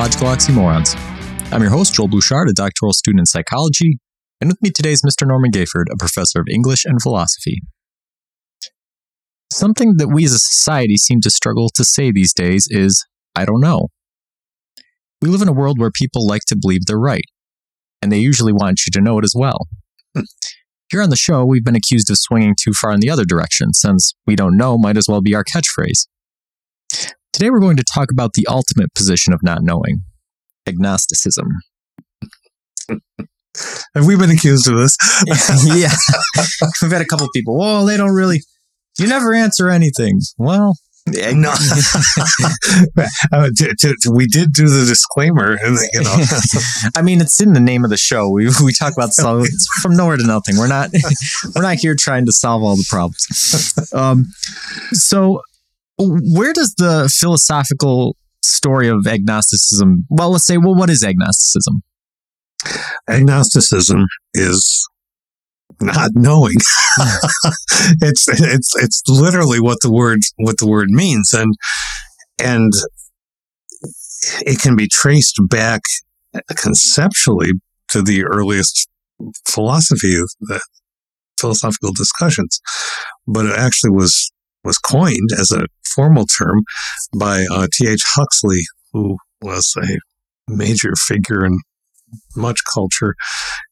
[0.00, 1.52] Ontological Oxymorons.
[1.52, 3.98] I'm your host, Joel Bouchard, a doctoral student in psychology,
[4.40, 5.28] and with me today is Mr.
[5.28, 7.60] Norman Gayford, a professor of English and philosophy.
[9.52, 13.04] Something that we as a society seem to struggle to say these days is,
[13.36, 13.88] I don't know.
[15.20, 17.26] We live in a world where people like to believe they're right,
[18.00, 19.68] and they usually want you to know it as well.
[20.90, 23.74] Here on the show, we've been accused of swinging too far in the other direction,
[23.74, 26.06] since we don't know might as well be our catchphrase.
[27.32, 30.02] Today, we're going to talk about the ultimate position of not knowing
[30.66, 31.48] agnosticism.
[33.94, 34.96] Have we been accused of this?
[35.64, 35.94] yeah.
[36.82, 38.42] We've had a couple people, well, they don't really,
[38.98, 40.20] you never answer anything.
[40.38, 40.74] Well,
[41.06, 41.52] no.
[43.32, 45.56] Uh, t- t- t- we did do the disclaimer,
[45.92, 46.16] you know,
[46.94, 48.28] I mean, it's in the name of the show.
[48.28, 50.56] We, we talk about sol- it's from nowhere to nothing.
[50.56, 50.90] We're not
[51.54, 53.74] we're not here trying to solve all the problems.
[53.92, 54.26] Um,
[54.92, 55.40] so,
[56.00, 60.06] where does the philosophical story of agnosticism?
[60.08, 61.82] Well, let's say, well, what is agnosticism?
[63.08, 64.88] agnosticism is
[65.80, 66.56] not knowing.
[68.02, 71.54] it's it's it's literally what the word what the word means, and
[72.42, 72.72] and
[74.40, 75.80] it can be traced back
[76.56, 77.52] conceptually
[77.88, 78.88] to the earliest
[79.48, 80.60] philosophy of the
[81.40, 82.60] philosophical discussions,
[83.26, 84.30] but it actually was
[84.64, 86.62] was coined as a formal term
[87.18, 88.02] by uh, T.H.
[88.14, 88.60] Huxley,
[88.92, 89.98] who was a
[90.48, 91.58] major figure in
[92.36, 93.14] much culture,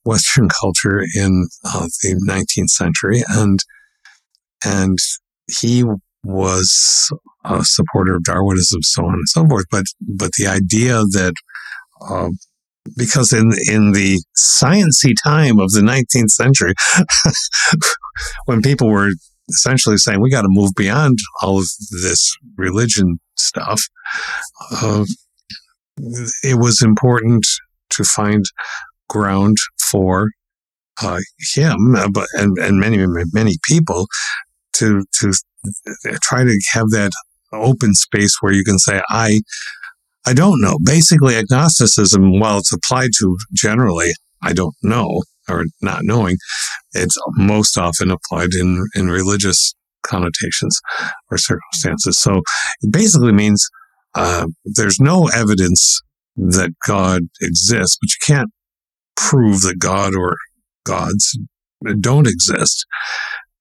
[0.04, 3.60] Western culture in uh, the 19th century, and
[4.64, 4.98] and
[5.60, 5.84] he
[6.24, 7.10] was
[7.44, 9.66] a supporter of Darwinism, so on and so forth.
[9.70, 11.34] But but the idea that
[12.00, 12.30] uh,
[12.96, 16.74] because in in the sciency time of the 19th century,
[18.46, 19.10] when people were
[19.48, 21.66] essentially saying we got to move beyond all of
[22.03, 23.82] this religion stuff,
[24.82, 25.04] uh,
[26.42, 27.47] it was important
[27.91, 28.44] to find
[29.08, 30.28] ground for
[31.03, 31.20] uh,
[31.54, 34.06] him, uh, but and, and many many people
[34.75, 35.32] to to
[36.22, 37.10] try to have that
[37.53, 39.41] open space where you can say I
[40.26, 40.78] I don't know.
[40.84, 44.10] Basically, agnosticism, while it's applied to generally,
[44.42, 46.36] I don't know or not knowing,
[46.92, 50.81] it's most often applied in in religious connotations
[51.31, 52.19] or circumstances.
[52.19, 52.42] So
[52.82, 53.69] it basically means
[54.14, 56.00] uh, there's no evidence
[56.37, 58.50] that God exists, but you can't
[59.16, 60.37] prove that God or
[60.84, 61.37] gods
[62.00, 62.87] don't exist.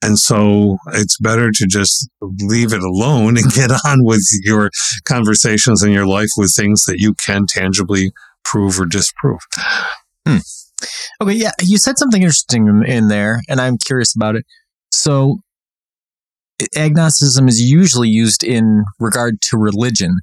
[0.02, 4.70] And so it's better to just leave it alone and get on with your
[5.06, 8.12] conversations and your life with things that you can tangibly
[8.44, 9.40] prove or disprove.
[10.26, 10.38] Hmm.
[11.22, 14.46] Okay, yeah, you said something interesting in there, and I'm curious about it.
[14.92, 15.40] So,
[16.76, 20.18] agnosticism is usually used in regard to religion.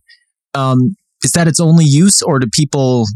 [0.54, 3.06] Um, is that its only use, or do people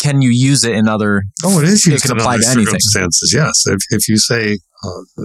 [0.00, 1.24] can you use it in other?
[1.44, 2.66] Oh, it is used it can in apply other to anything.
[2.66, 3.32] circumstances.
[3.34, 4.58] Yes, if if you say.
[4.84, 5.24] Uh,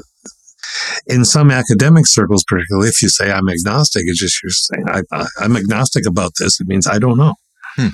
[1.05, 5.01] in some academic circles, particularly if you say I'm agnostic, it's just you're saying I,
[5.11, 6.59] I, I'm agnostic about this.
[6.59, 7.35] It means I don't know.
[7.75, 7.87] Hmm.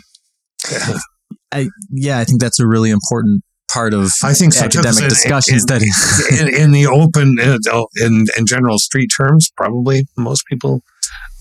[0.71, 0.97] Yeah.
[1.51, 5.09] I, yeah, I think that's a really important part of I think so, academic in-
[5.09, 5.63] discussions.
[5.63, 5.81] in- that
[6.41, 7.57] in, in the open, in,
[8.03, 10.81] in in general street terms, probably most people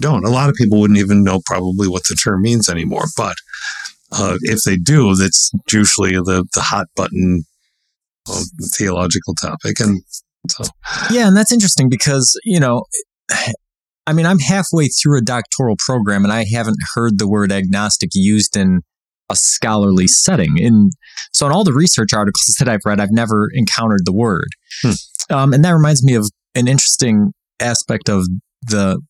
[0.00, 0.24] don't.
[0.24, 3.04] A lot of people wouldn't even know probably what the term means anymore.
[3.16, 3.36] But
[4.12, 7.44] uh, if they do, that's usually the the hot button
[8.28, 8.42] uh,
[8.76, 9.80] theological topic.
[9.80, 10.02] And
[10.48, 10.64] so,
[11.10, 12.84] Yeah, and that's interesting because, you know,
[14.06, 18.10] I mean, I'm halfway through a doctoral program and I haven't heard the word agnostic
[18.14, 18.81] used in
[19.30, 20.56] a scholarly setting.
[20.58, 20.92] And
[21.32, 24.48] so, in all the research articles that I've read, I've never encountered the word.
[24.82, 24.92] Hmm.
[25.30, 28.26] Um, and that reminds me of an interesting aspect of
[28.62, 29.00] the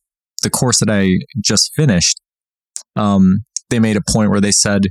[0.43, 2.21] the course that I just finished.
[2.97, 4.83] Um, they made a point where they said,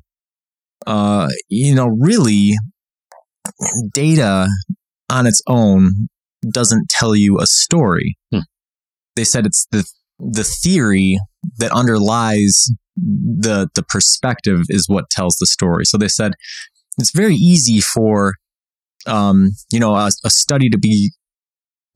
[0.85, 2.53] uh, you know, really,
[3.93, 4.47] data
[5.09, 6.07] on its own
[6.51, 8.17] doesn't tell you a story.
[8.31, 8.41] Hmm.
[9.15, 9.85] They said it's the
[10.19, 11.19] the theory
[11.59, 15.85] that underlies the the perspective is what tells the story.
[15.85, 16.33] So they said
[16.97, 18.33] it's very easy for
[19.05, 21.11] um, you know a, a study to be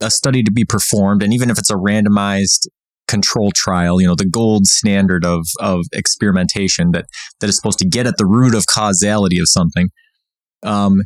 [0.00, 2.66] a study to be performed, and even if it's a randomized
[3.08, 7.06] control trial, you know the gold standard of of experimentation that
[7.40, 9.88] that is supposed to get at the root of causality of something.
[10.62, 11.02] Um,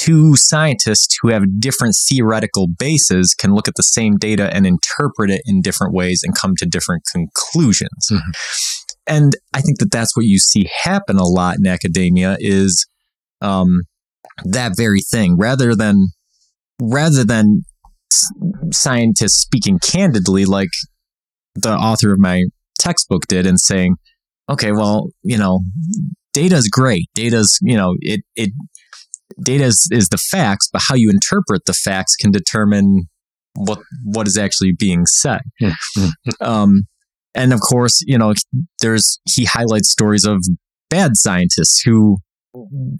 [0.00, 5.30] two scientists who have different theoretical bases can look at the same data and interpret
[5.30, 8.08] it in different ways and come to different conclusions.
[8.10, 8.20] Mhm.
[9.10, 12.86] And I think that that's what you see happen a lot in academia is
[13.40, 13.82] um,
[14.44, 15.36] that very thing.
[15.36, 16.08] Rather than
[16.80, 17.64] rather than
[18.72, 20.70] scientists speaking candidly, like
[21.54, 22.44] the author of my
[22.78, 23.96] textbook did, and saying,
[24.48, 25.60] okay, well, you know,
[26.32, 27.08] data is great.
[27.14, 28.50] Data's, you know, it, it,
[29.42, 33.08] data is, is the facts, but how you interpret the facts can determine
[33.54, 35.40] what, what is actually being said.
[36.40, 36.84] um,
[37.34, 38.34] and of course, you know,
[38.80, 40.44] there's, he highlights stories of
[40.88, 42.18] bad scientists who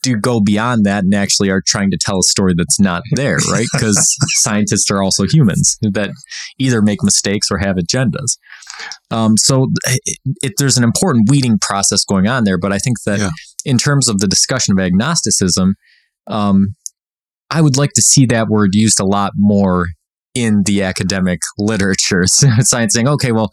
[0.00, 3.38] do go beyond that and actually are trying to tell a story that's not there,
[3.50, 3.66] right?
[3.72, 6.10] Because scientists are also humans that
[6.58, 8.38] either make mistakes or have agendas.
[9.10, 12.58] Um, so it, it, there's an important weeding process going on there.
[12.58, 13.30] But I think that yeah.
[13.64, 15.74] in terms of the discussion of agnosticism,
[16.28, 16.74] um,
[17.50, 19.86] I would like to see that word used a lot more
[20.34, 22.22] in the academic literature.
[22.26, 23.50] Science saying, okay, well,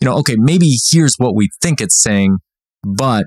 [0.00, 2.38] you know, okay, maybe here's what we think it's saying,
[2.82, 3.24] but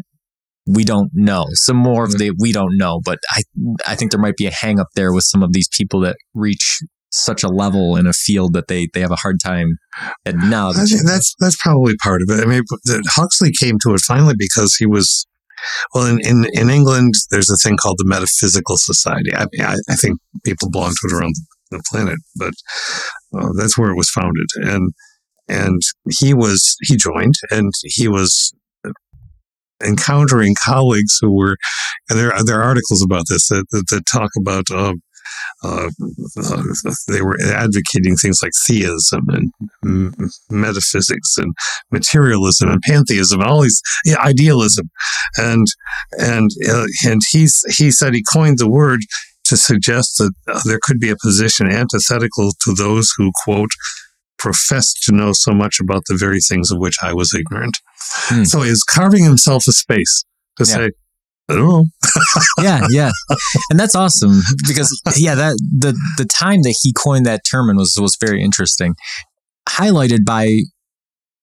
[0.66, 1.46] we don't know.
[1.52, 3.42] Some more of the we don't know, but I
[3.86, 6.18] I think there might be a hang up there with some of these people that
[6.34, 6.80] reach
[7.12, 9.78] such a level in a field that they they have a hard time
[10.26, 11.06] acknowledging.
[11.06, 12.44] That's that's probably part of it.
[12.44, 12.64] I mean,
[13.08, 15.28] Huxley came to it finally because he was
[15.94, 17.14] well in, in, in England.
[17.30, 19.34] There's a thing called the Metaphysical Society.
[19.34, 21.36] I, I, I think people belong to it around
[21.72, 22.54] the planet, but
[23.38, 24.48] uh, that's where it was founded.
[24.56, 24.92] And
[25.48, 25.82] and
[26.20, 28.54] he was he joined, and he was
[29.84, 31.58] encountering colleagues who were,
[32.10, 34.94] and there, there are articles about this that, that, that talk about, uh,
[35.64, 35.90] uh,
[36.38, 36.64] uh,
[37.08, 39.52] they were advocating things like theism and
[39.84, 41.54] m- metaphysics and
[41.92, 44.90] materialism and pantheism and all these yeah, idealism,
[45.38, 45.66] and
[46.20, 49.00] and uh, and he's he said he coined the word
[49.46, 53.72] to suggest that there could be a position antithetical to those who quote
[54.44, 57.78] professed to know so much about the very things of which I was ignorant.
[58.28, 58.44] Hmm.
[58.44, 60.26] So he's carving himself a space
[60.58, 60.76] to yeah.
[60.76, 60.92] say,
[61.50, 61.86] I don't know.
[62.62, 63.12] yeah, yeah,
[63.70, 67.78] and that's awesome because yeah, that the the time that he coined that term and
[67.78, 68.96] was was very interesting,
[69.68, 70.60] highlighted by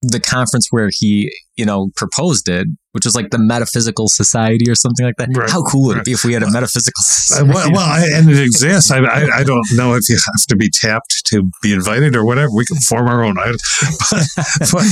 [0.03, 4.75] the conference where he, you know, proposed it, which was like the Metaphysical Society or
[4.75, 5.29] something like that.
[5.35, 5.51] Right.
[5.51, 6.01] How cool would right.
[6.01, 7.51] it be if we had a metaphysical society?
[7.51, 8.91] Uh, well, well I, and it exists.
[8.91, 12.25] I, I, I, don't know if you have to be tapped to be invited or
[12.25, 12.51] whatever.
[12.55, 13.35] We can form our own.
[13.35, 14.27] But,
[14.73, 14.87] but,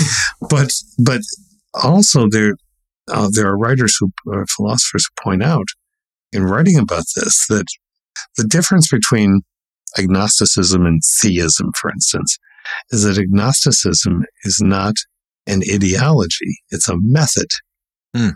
[0.51, 1.21] but, but
[1.83, 2.55] also there,
[3.11, 5.69] uh, there are writers who, uh, philosophers who point out
[6.33, 7.67] in writing about this that
[8.37, 9.41] the difference between
[9.97, 12.39] agnosticism and theism, for instance,
[12.91, 14.95] is that agnosticism is not
[15.47, 17.49] an ideology, it's a method.
[18.17, 18.35] Mm.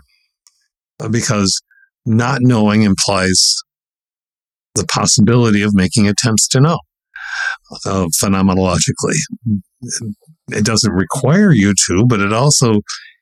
[1.11, 1.61] Because
[2.05, 3.55] not knowing implies
[4.75, 6.79] the possibility of making attempts to know
[7.85, 9.17] uh, phenomenologically.
[10.49, 12.81] It doesn't require you to, but it also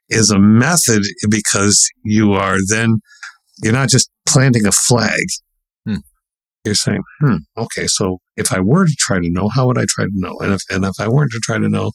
[0.10, 2.98] is a method because you are then,
[3.64, 5.22] you're not just planting a flag.
[6.64, 9.86] You're saying, hmm, okay, so if I were to try to know, how would I
[9.90, 10.38] try to know?
[10.42, 11.92] And if, and if I weren't to try to know,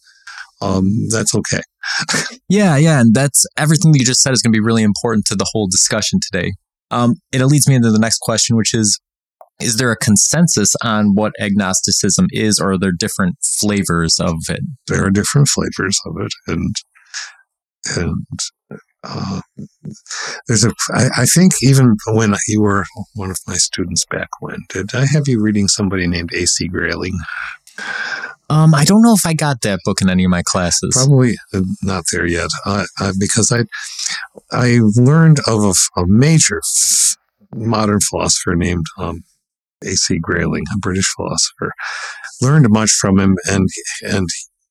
[0.60, 1.60] um, that's okay.
[2.48, 3.00] yeah, yeah.
[3.00, 5.46] And that's everything that you just said is going to be really important to the
[5.52, 6.52] whole discussion today.
[6.90, 8.98] Um, it leads me into the next question, which is
[9.60, 14.60] Is there a consensus on what agnosticism is, or are there different flavors of it?
[14.86, 16.32] There are different flavors of it.
[16.46, 16.74] And,
[17.96, 18.26] and,
[19.08, 19.40] uh,
[20.46, 22.84] there's a, I, I think even when you were
[23.14, 26.68] one of my students back when, did I have you reading somebody named A.C.
[26.68, 27.18] Grayling?
[28.48, 30.94] Um, I don't know if I got that book in any of my classes.
[30.94, 31.34] Probably
[31.82, 33.64] not there yet, uh, uh, because I
[34.52, 37.16] I learned of a, a major f-
[37.54, 39.24] modern philosopher named um,
[39.84, 40.18] A.C.
[40.18, 41.72] Grayling, a British philosopher.
[42.40, 43.68] Learned much from him, and
[44.02, 44.28] and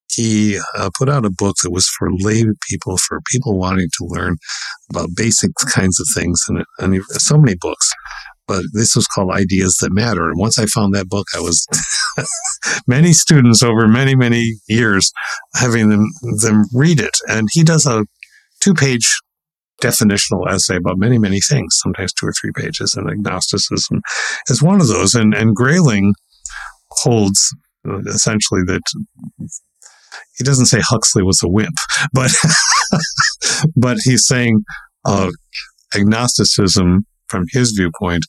[0.10, 4.06] he uh, put out a book that was for lay people, for people wanting to
[4.06, 4.38] learn
[4.90, 7.92] about basic kinds of things, and, and so many books
[8.48, 10.30] but this was called Ideas That Matter.
[10.30, 11.66] And once I found that book, I was
[12.88, 15.12] many students over many, many years
[15.56, 16.06] having them,
[16.42, 17.18] them read it.
[17.28, 18.06] And he does a
[18.62, 19.20] two page
[19.82, 22.96] definitional essay about many, many things, sometimes two or three pages.
[22.96, 24.02] And agnosticism
[24.48, 25.16] is one of those.
[25.16, 26.14] And, and Grayling
[26.92, 27.56] holds
[27.88, 28.82] uh, essentially that
[30.38, 31.76] he doesn't say Huxley was a wimp,
[32.14, 32.32] but,
[33.76, 34.64] but he's saying,
[35.06, 35.30] uh,
[35.96, 38.24] agnosticism from his viewpoint,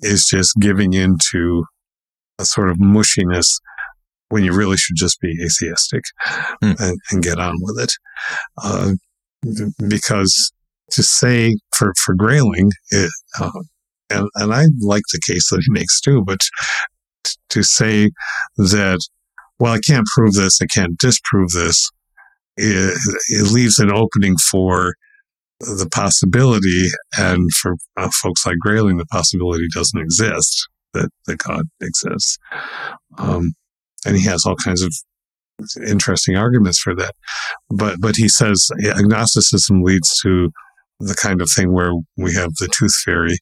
[0.00, 1.64] is just giving into
[2.38, 3.46] a sort of mushiness
[4.30, 6.04] when you really should just be atheistic
[6.62, 6.78] mm.
[6.80, 7.92] and, and, get on with it.
[8.62, 8.92] Uh,
[9.88, 10.52] because
[10.90, 13.50] to say for, for Grayling, it, uh,
[14.10, 16.40] and, and I like the case that he makes too, but
[17.24, 18.10] t- to say
[18.56, 19.00] that,
[19.58, 21.90] well, I can't prove this, I can't disprove this,
[22.56, 22.98] it,
[23.28, 24.94] it leaves an opening for
[25.60, 26.86] the possibility,
[27.18, 32.38] and for uh, folks like Grayling, the possibility doesn't exist that, that God exists.
[33.18, 33.54] Um,
[34.06, 34.92] and he has all kinds of
[35.86, 37.14] interesting arguments for that.
[37.68, 40.50] But but he says agnosticism leads to
[41.00, 43.38] the kind of thing where we have the tooth fairy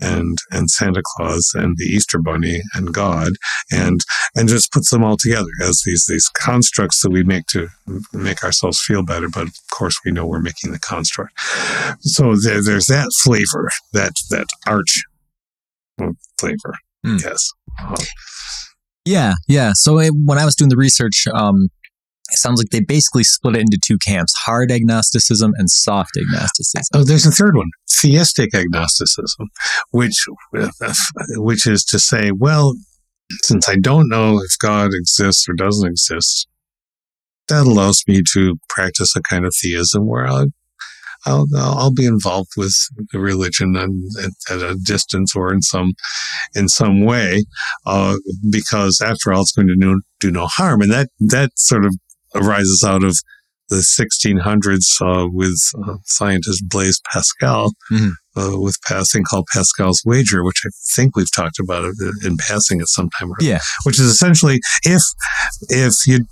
[0.00, 3.32] and and Santa Claus and the Easter bunny and God
[3.70, 4.00] and
[4.34, 7.68] and just puts them all together as these these constructs that we make to
[8.12, 11.32] make ourselves feel better but of course we know we're making the construct
[12.00, 15.02] so there, there's that flavor that that arch
[16.38, 16.74] flavor
[17.06, 17.22] Mm.
[17.22, 17.52] yes
[19.04, 19.72] Yeah, yeah.
[19.74, 21.68] So it, when I was doing the research, um,
[22.30, 26.82] it sounds like they basically split it into two camps: hard agnosticism and soft agnosticism.
[26.94, 29.48] Oh, there's a third one, theistic agnosticism,
[29.90, 30.24] which
[31.36, 32.74] which is to say, well,
[33.42, 36.48] since I don't know if God exists or doesn't exist,
[37.48, 40.46] that allows me to practice a kind of theism where I'll
[41.26, 42.74] I'll, I'll be involved with
[43.12, 44.10] the religion and,
[44.50, 45.94] at a distance or in some
[46.54, 47.44] in some way,
[47.86, 48.16] uh,
[48.50, 51.96] because after all, it's going to do, do no harm, and that that sort of
[52.34, 53.16] arises out of
[53.70, 58.12] the 1600s uh, with uh, scientist Blaise Pascal, Mhm.
[58.36, 62.80] uh, with passing called Pascal's wager, which I think we've talked about it in passing
[62.80, 63.30] at some time.
[63.40, 63.60] Yeah.
[63.84, 65.02] which is essentially if
[65.70, 66.26] if you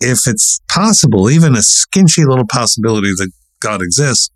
[0.00, 4.30] if it's possible, even a skinchy little possibility that God exists,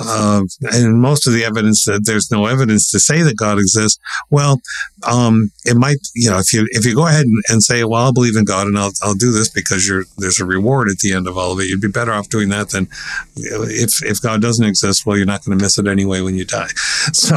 [0.00, 4.00] uh, and most of the evidence that there's no evidence to say that God exists.
[4.30, 4.60] Well,
[5.06, 8.02] um, it might, you know, if you if you go ahead and, and say, well,
[8.02, 10.98] I'll believe in God and I'll I'll do this because you're there's a reward at
[10.98, 11.68] the end of all of it.
[11.68, 12.88] You'd be better off doing that than
[13.36, 15.06] if if God doesn't exist.
[15.06, 16.68] Well, you're not going to miss it anyway when you die.
[17.12, 17.36] So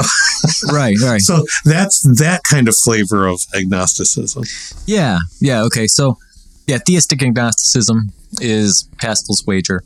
[0.72, 1.20] right, right.
[1.20, 4.44] so that's that kind of flavor of agnosticism.
[4.86, 5.64] Yeah, yeah.
[5.64, 6.18] Okay, so
[6.68, 9.84] yeah, theistic agnosticism is Pascal's wager.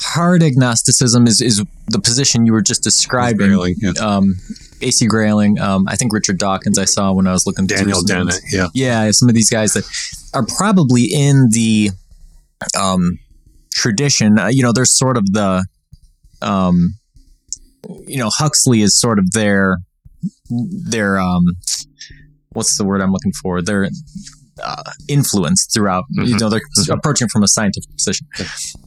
[0.00, 3.48] Hard agnosticism is is the position you were just describing.
[3.48, 3.92] Grayling, yeah.
[3.98, 4.36] Um,
[4.80, 5.58] AC Grayling.
[5.58, 6.78] Um, I think Richard Dawkins.
[6.78, 7.66] I saw when I was looking.
[7.66, 8.68] Daniel Dennett, yeah.
[8.74, 9.84] yeah, some of these guys that
[10.34, 11.90] are probably in the
[12.80, 13.18] um,
[13.72, 14.38] tradition.
[14.38, 15.64] Uh, you know, there's sort of the,
[16.42, 16.94] um,
[18.06, 19.78] you know, Huxley is sort of their
[20.50, 21.44] their um,
[22.50, 23.62] what's the word I'm looking for?
[23.62, 23.88] Their
[24.62, 26.04] uh, influence throughout.
[26.10, 26.40] You Mhm.
[26.40, 26.94] know, they're Mhm.
[26.96, 28.26] approaching from a scientific position,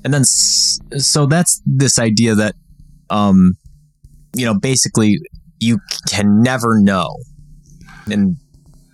[0.04, 2.56] and then so that's this idea that,
[3.10, 3.54] um,
[4.36, 5.20] you know, basically
[5.60, 7.10] you can never know,
[8.10, 8.38] and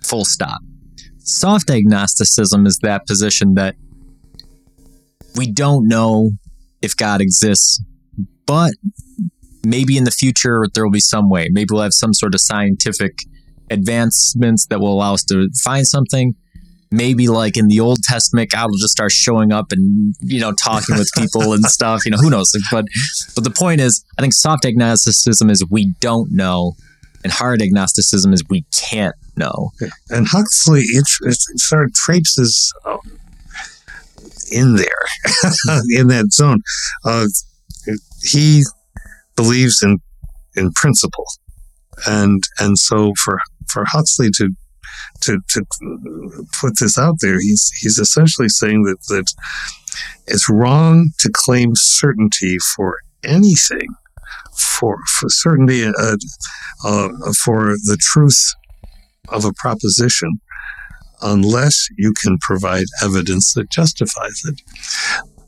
[0.02, 0.60] full stop.
[1.18, 3.74] Soft agnosticism is that position that
[5.36, 6.30] we don't know
[6.82, 7.80] if God exists,
[8.46, 8.72] but
[9.64, 11.48] maybe in the future there will be some way.
[11.50, 13.12] Maybe we'll have some sort of scientific
[13.70, 16.34] advancements that will allow us to find something.
[16.90, 20.52] Maybe like in the Old Testament, God will just start showing up and you know
[20.52, 22.04] talking with people and stuff.
[22.04, 22.50] You know, who knows?
[22.70, 22.86] But
[23.34, 26.74] but the point is, I think soft agnosticism is we don't know,
[27.22, 29.70] and hard agnosticism is we can't know.
[30.10, 32.98] And Huxley, it, it sort of traipses uh,
[34.52, 34.86] in there,
[35.90, 36.60] in that zone.
[37.04, 37.26] Uh,
[38.22, 38.64] he
[39.36, 39.98] believes in
[40.56, 41.26] in principle,
[42.06, 44.50] and and so for for Huxley to
[45.22, 45.64] to to
[46.60, 49.32] put this out there, he's he's essentially saying that that
[50.26, 53.88] it's wrong to claim certainty for anything,
[54.56, 56.16] for for certainty, uh,
[56.84, 57.08] uh,
[57.44, 58.54] for the truth
[59.28, 60.40] of a proposition
[61.22, 64.60] unless you can provide evidence that justifies it.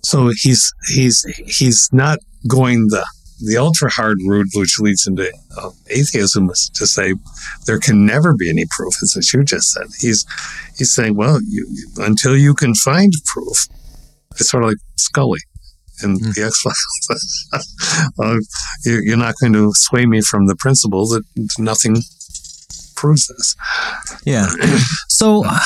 [0.03, 3.07] So he's he's he's not going the
[3.45, 7.15] the ultra hard route, which leads into uh, atheism, is to say
[7.67, 9.87] there can never be any proof, as you just said.
[10.01, 10.25] He's
[10.79, 11.67] he's saying, well, you,
[11.99, 13.67] until you can find proof,
[14.33, 15.41] it's sort of like Scully
[16.03, 16.35] in Mm.
[16.35, 17.49] the X Files.
[18.19, 18.37] uh,
[18.85, 21.23] you, you're not going to sway me from the principle that
[21.59, 21.97] nothing
[22.97, 23.57] proves this.
[24.25, 24.49] Yeah.
[25.09, 25.59] So uh,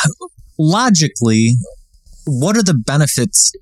[0.59, 1.55] logically,
[2.27, 3.53] what are the benefits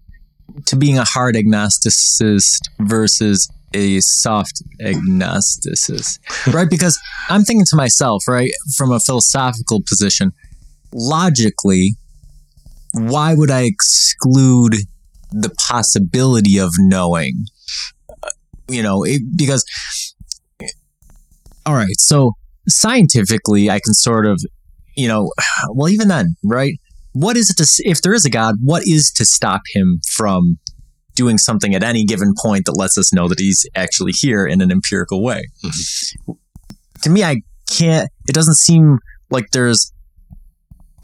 [0.67, 6.19] to being a hard agnosticist versus a soft agnosticist?
[6.53, 6.69] Right?
[6.69, 6.99] Because
[7.29, 10.33] I'm thinking to myself, right, from a philosophical position,
[10.93, 11.97] logically,
[12.93, 14.75] why would I exclude
[15.31, 17.47] the possibility of knowing?
[18.23, 18.29] Uh,
[18.69, 19.65] You know, it, because,
[21.65, 22.33] all right, so
[22.69, 24.41] scientifically, I can sort of
[24.97, 25.33] you know,
[25.71, 26.75] well, even then, right?
[27.13, 30.59] What is it to, if there is a God, what is to stop him from
[31.15, 34.61] doing something at any given point that lets us know that he's actually here in
[34.61, 35.45] an empirical way?
[35.65, 36.33] Mm-hmm.
[37.03, 38.99] To me, I can't, it doesn't seem
[39.31, 39.93] like there's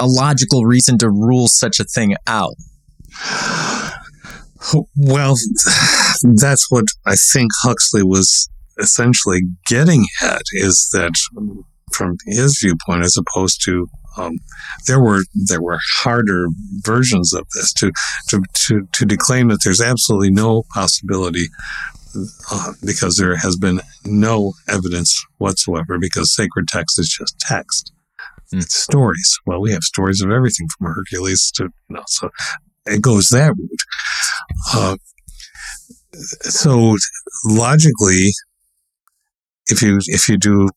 [0.00, 2.54] a logical reason to rule such a thing out.
[4.96, 5.34] Well,
[6.34, 11.12] that's what I think Huxley was essentially getting at is that
[11.92, 13.88] from his viewpoint, as opposed to
[14.18, 14.38] um,
[14.86, 16.48] there were there were harder
[16.82, 17.92] versions of this to
[18.28, 21.46] to to, to declaim that there's absolutely no possibility
[22.50, 27.92] uh, because there has been no evidence whatsoever because sacred text is just text.
[28.52, 28.62] Mm.
[28.62, 29.38] It's stories.
[29.46, 32.30] Well, we have stories of everything from Hercules to you know, so
[32.86, 34.74] it goes that route.
[34.74, 34.96] Uh,
[36.40, 36.96] so
[37.44, 38.32] logically,
[39.68, 40.68] if you if you do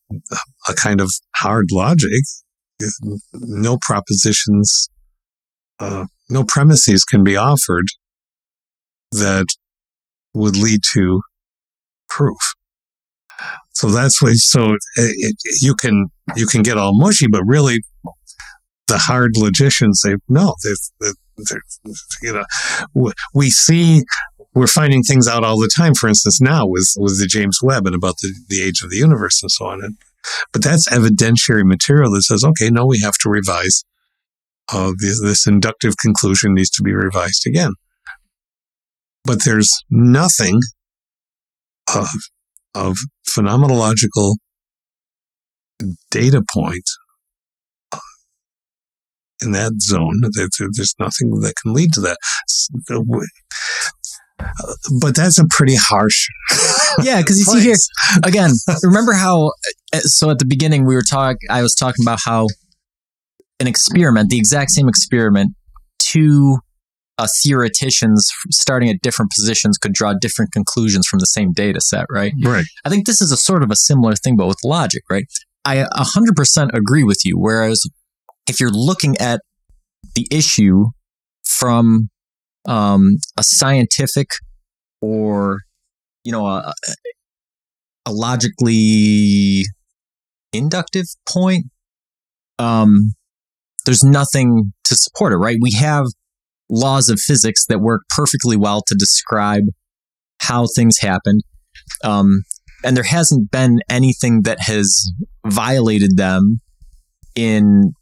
[0.68, 2.22] a kind of hard logic,
[3.32, 4.88] no propositions,
[5.78, 7.86] uh, no premises can be offered
[9.12, 9.46] that
[10.34, 11.22] would lead to
[12.08, 12.38] proof.
[13.74, 14.32] So that's why.
[14.34, 17.82] So it, it, you can you can get all mushy, but really,
[18.86, 20.54] the hard logicians say no.
[20.62, 21.62] They're, they're,
[22.22, 24.04] you know, we see
[24.54, 25.94] we're finding things out all the time.
[25.94, 28.98] For instance, now with with the James Webb and about the, the age of the
[28.98, 29.82] universe and so on.
[29.82, 29.96] And,
[30.52, 33.84] but that's evidentiary material that says, okay, no, we have to revise.
[34.72, 37.72] Uh, this, this inductive conclusion needs to be revised again.
[39.24, 40.60] But there's nothing
[41.94, 42.08] of,
[42.74, 42.96] of
[43.28, 44.36] phenomenological
[46.10, 46.84] data point
[47.92, 47.98] uh,
[49.42, 50.20] in that zone.
[50.22, 52.18] There's nothing that can lead to that
[55.00, 56.26] but that's a pretty harsh.
[57.02, 57.76] yeah, because you see here
[58.24, 58.50] again.
[58.82, 59.52] Remember how?
[59.92, 61.48] Uh, so at the beginning we were talking.
[61.50, 62.48] I was talking about how
[63.60, 65.54] an experiment, the exact same experiment,
[65.98, 66.58] two
[67.18, 72.06] uh, theoreticians starting at different positions could draw different conclusions from the same data set,
[72.10, 72.32] right?
[72.42, 72.64] Right.
[72.84, 75.24] I think this is a sort of a similar thing, but with logic, right?
[75.64, 77.38] I 100% agree with you.
[77.38, 77.84] Whereas
[78.48, 79.40] if you're looking at
[80.14, 80.86] the issue
[81.44, 82.08] from
[82.66, 84.28] um, a scientific
[85.00, 85.60] or
[86.24, 86.72] you know a,
[88.06, 89.64] a logically
[90.52, 91.66] inductive point
[92.58, 93.12] um,
[93.84, 95.56] there's nothing to support it right?
[95.60, 96.06] We have
[96.70, 99.64] laws of physics that work perfectly well to describe
[100.40, 101.42] how things happened
[102.04, 102.42] um,
[102.84, 105.10] and there hasn't been anything that has
[105.46, 106.60] violated them
[107.34, 107.92] in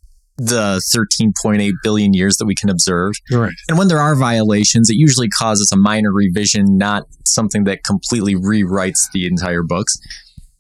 [0.40, 3.12] the 13.8 billion years that we can observe.
[3.31, 3.53] Right.
[3.68, 8.35] And when there are violations, it usually causes a minor revision, not something that completely
[8.35, 9.98] rewrites the entire books.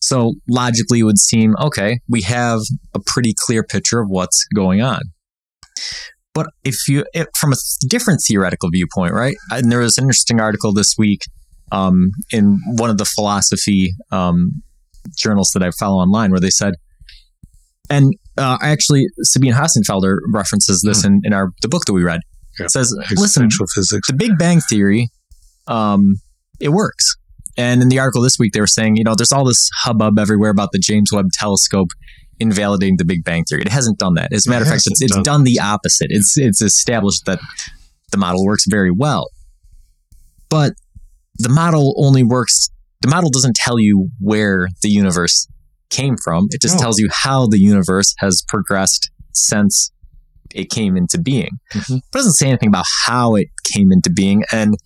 [0.02, 2.60] So logically, it would seem okay, we have
[2.94, 5.00] a pretty clear picture of what's going on.
[6.34, 7.56] But if you, if, from a
[7.88, 9.36] different theoretical viewpoint, right?
[9.50, 11.22] And there was an interesting article this week
[11.72, 14.62] um, in one of the philosophy um,
[15.16, 16.74] journals that I follow online where they said,
[17.88, 21.08] and uh, actually, Sabine Hossenfelder references this hmm.
[21.08, 22.20] in, in our the book that we read.
[22.58, 22.64] Yeah.
[22.64, 24.08] It says, "Listen, physics.
[24.08, 25.08] the Big Bang Theory,
[25.66, 26.16] um,
[26.58, 27.16] it works."
[27.56, 30.18] And in the article this week, they were saying, you know, there's all this hubbub
[30.18, 31.90] everywhere about the James Webb Telescope
[32.38, 33.60] invalidating the Big Bang Theory.
[33.60, 34.32] It hasn't done that.
[34.32, 36.08] As a matter of fact, it's, it's done, done the opposite.
[36.10, 37.38] It's it's established that
[38.12, 39.28] the model works very well,
[40.48, 40.72] but
[41.36, 42.70] the model only works.
[43.02, 45.46] The model doesn't tell you where the universe
[45.90, 46.48] came from.
[46.50, 46.80] It just oh.
[46.80, 49.92] tells you how the universe has progressed since
[50.54, 51.58] it came into being.
[51.72, 51.96] Mm-hmm.
[51.96, 54.44] It doesn't say anything about how it came into being.
[54.52, 54.76] And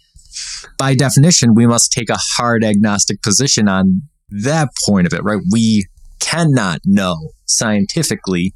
[0.79, 5.41] by definition, we must take a hard agnostic position on that point of it, right?
[5.53, 5.87] We
[6.21, 8.53] cannot know scientifically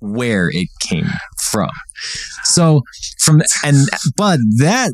[0.00, 1.08] where it came
[1.50, 1.70] from.
[2.44, 2.82] So
[3.18, 4.92] from and but that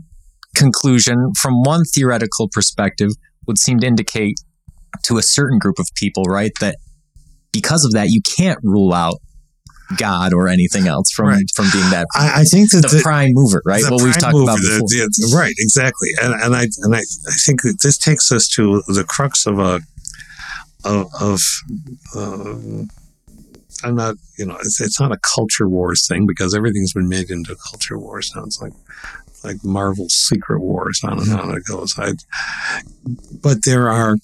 [0.57, 3.11] conclusion from one theoretical perspective
[3.47, 4.41] would seem to indicate
[5.05, 6.53] to a certain group of people, right?
[6.61, 6.77] That
[7.53, 9.15] because of that, you can't rule out
[9.97, 11.45] God or anything else from right.
[11.55, 12.07] from being that.
[12.15, 13.83] I, I think that the, the, prime mover, right?
[13.89, 14.89] What we've talked mover, about before.
[14.89, 18.49] The, the, right, exactly, and and I and I, I think that this takes us
[18.49, 19.81] to the crux of a
[20.85, 21.07] of.
[21.21, 21.41] of
[22.15, 22.85] uh,
[23.85, 27.31] I'm not, you know, it's, it's not a culture wars thing because everything's been made
[27.31, 28.33] into culture wars.
[28.33, 28.73] Sounds like
[29.45, 31.95] like Marvel's Secret Wars, on and on it goes.
[31.99, 32.13] I,
[33.43, 34.17] but there are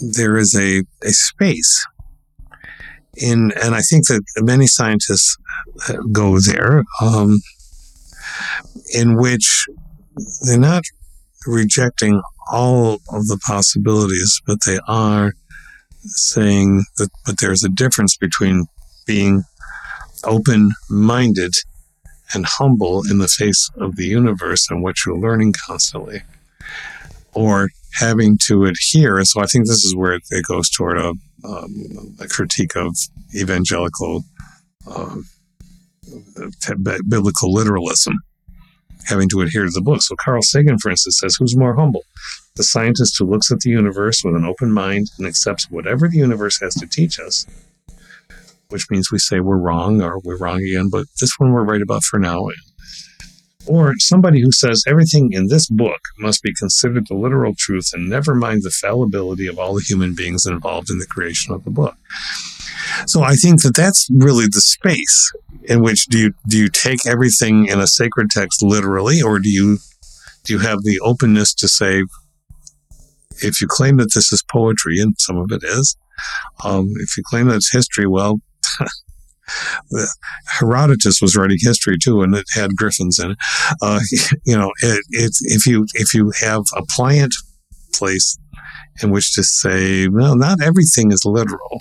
[0.00, 1.86] there is a, a space.
[3.16, 5.36] In, and I think that many scientists
[6.12, 7.40] go there, um,
[8.94, 9.66] in which
[10.42, 10.84] they're not
[11.46, 15.32] rejecting all of the possibilities, but they are
[16.04, 18.66] saying that, but there's a difference between
[19.06, 19.42] being
[20.24, 21.52] open minded
[22.34, 26.22] and humble in the face of the universe and what you're learning constantly,
[27.34, 29.18] or having to adhere.
[29.18, 31.12] And So I think this is where it goes toward a,
[31.44, 32.96] um, a critique of
[33.34, 34.24] evangelical
[34.88, 35.16] uh,
[37.08, 38.14] biblical literalism,
[39.06, 40.02] having to adhere to the book.
[40.02, 42.02] So Carl Sagan, for instance, says, "Who's more humble,
[42.56, 46.18] the scientist who looks at the universe with an open mind and accepts whatever the
[46.18, 47.46] universe has to teach us,
[48.68, 51.82] which means we say we're wrong or we're wrong again, but this one we're right
[51.82, 52.48] about for now.
[53.68, 58.08] Or somebody who says everything in this book must be considered the literal truth and
[58.08, 61.70] never mind the fallibility of all the human beings involved in the creation of the
[61.70, 61.96] book.
[63.06, 65.32] So I think that that's really the space
[65.64, 69.50] in which do you do you take everything in a sacred text literally, or do
[69.50, 69.78] you
[70.44, 72.04] do you have the openness to say,
[73.42, 75.96] if you claim that this is poetry, and some of it is,
[76.64, 78.40] um, if you claim that it's history, well,
[80.46, 83.38] Herodotus was writing history too, and it had griffins in it.
[83.82, 84.00] Uh,
[84.44, 87.34] you know, it, it, if you if you have a pliant
[87.94, 88.38] place
[89.02, 91.80] in which to say, well, not everything is literal,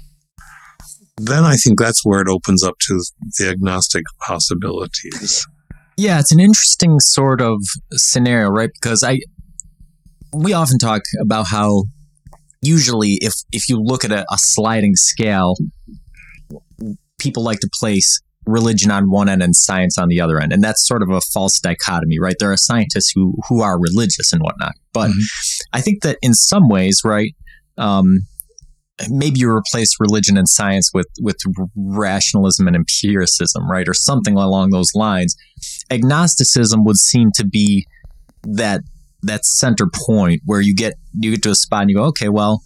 [1.17, 3.01] then I think that's where it opens up to
[3.38, 5.47] the agnostic possibilities.
[5.97, 7.62] Yeah, it's an interesting sort of
[7.93, 8.69] scenario, right?
[8.73, 9.19] Because I
[10.34, 11.86] we often talk about how
[12.62, 15.56] usually if if you look at a, a sliding scale,
[17.19, 20.54] people like to place religion on one end and science on the other end.
[20.54, 22.36] And that's sort of a false dichotomy, right?
[22.39, 24.73] There are scientists who who are religious and whatnot.
[24.93, 25.21] But mm-hmm.
[25.73, 27.34] I think that in some ways, right,
[27.78, 28.19] um,
[29.10, 31.38] maybe you replace religion and science with with
[31.75, 35.36] rationalism and empiricism, right, or something along those lines.
[35.89, 37.86] Agnosticism would seem to be
[38.43, 38.82] that
[39.23, 42.30] that center point where you get you get to a spot and you go, okay,
[42.30, 42.62] well,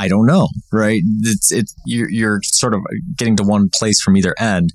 [0.00, 1.02] I don't know, right?
[1.20, 2.80] It's it's you're, you're sort of
[3.16, 4.72] getting to one place from either end,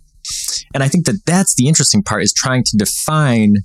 [0.74, 3.56] and I think that that's the interesting part is trying to define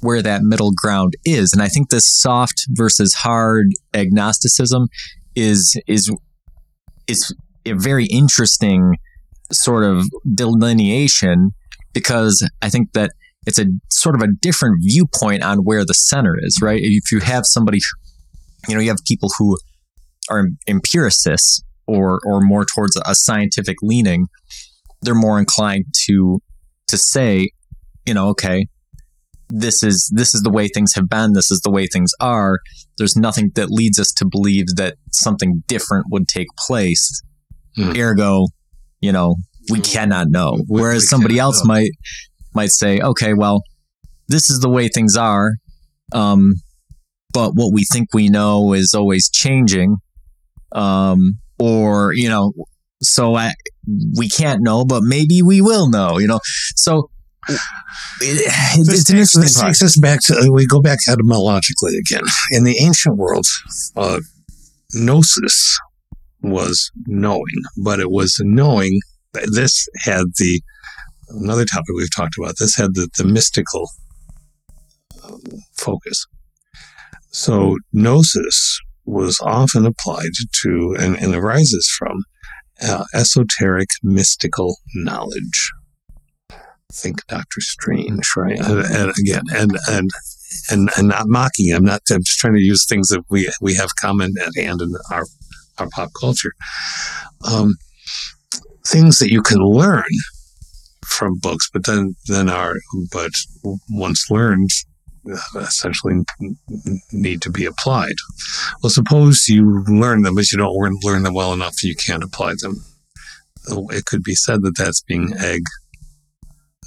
[0.00, 1.52] where that middle ground is.
[1.52, 4.86] And I think this soft versus hard agnosticism
[5.34, 6.08] is is
[7.08, 7.34] is
[7.66, 8.94] a very interesting
[9.50, 10.04] sort of
[10.34, 11.50] delineation
[11.94, 13.10] because I think that
[13.44, 16.80] it's a sort of a different viewpoint on where the center is, right?
[16.80, 17.78] If you have somebody,
[18.68, 19.56] you know, you have people who
[20.30, 24.26] are empiricists or or more towards a scientific leaning,
[25.02, 26.40] they're more inclined to
[26.88, 27.50] to say,
[28.06, 28.66] you know, okay,
[29.48, 32.58] this is this is the way things have been, this is the way things are.
[32.98, 37.22] There's nothing that leads us to believe that something different would take place.
[37.76, 37.96] Mm.
[37.96, 38.46] Ergo,
[39.00, 39.36] you know,
[39.70, 40.64] we cannot know.
[40.68, 41.68] We, Whereas we somebody else know.
[41.68, 41.90] might
[42.54, 43.62] might say, okay, well,
[44.28, 45.52] this is the way things are.
[46.12, 46.54] Um,
[47.32, 49.96] but what we think we know is always changing
[50.72, 52.52] um, or you know,
[53.02, 53.52] so I,
[54.16, 56.18] we can't know, but maybe we will know.
[56.18, 56.40] You know,
[56.76, 57.10] so
[58.20, 62.24] it, this, takes, this takes, us back to we go back etymologically again.
[62.50, 63.46] In the ancient world,
[63.96, 64.20] uh,
[64.94, 65.78] gnosis
[66.42, 69.00] was knowing, but it was knowing.
[69.52, 70.60] This had the
[71.28, 72.54] another topic we've talked about.
[72.58, 73.88] This had the, the mystical
[75.24, 75.40] um,
[75.76, 76.26] focus.
[77.30, 82.22] So gnosis was often applied to and, and arises from
[82.82, 85.72] uh, esoteric mystical knowledge.
[86.92, 88.58] Think Doctor Strange, right?
[88.58, 90.10] And, and, again, and and
[90.70, 91.72] and and not mocking.
[91.74, 92.00] I'm not.
[92.10, 95.24] I'm just trying to use things that we we have common at hand in our
[95.78, 96.52] our pop culture.
[97.50, 97.74] Um,
[98.86, 100.04] things that you can learn
[101.04, 102.74] from books, but then then are
[103.12, 103.32] but
[103.90, 104.70] once learned
[105.56, 106.22] essentially
[107.12, 108.14] need to be applied.
[108.82, 112.54] Well, suppose you learn them, but you don't learn them well enough, you can't apply
[112.60, 112.84] them.
[113.70, 115.34] Oh, it could be said that that's being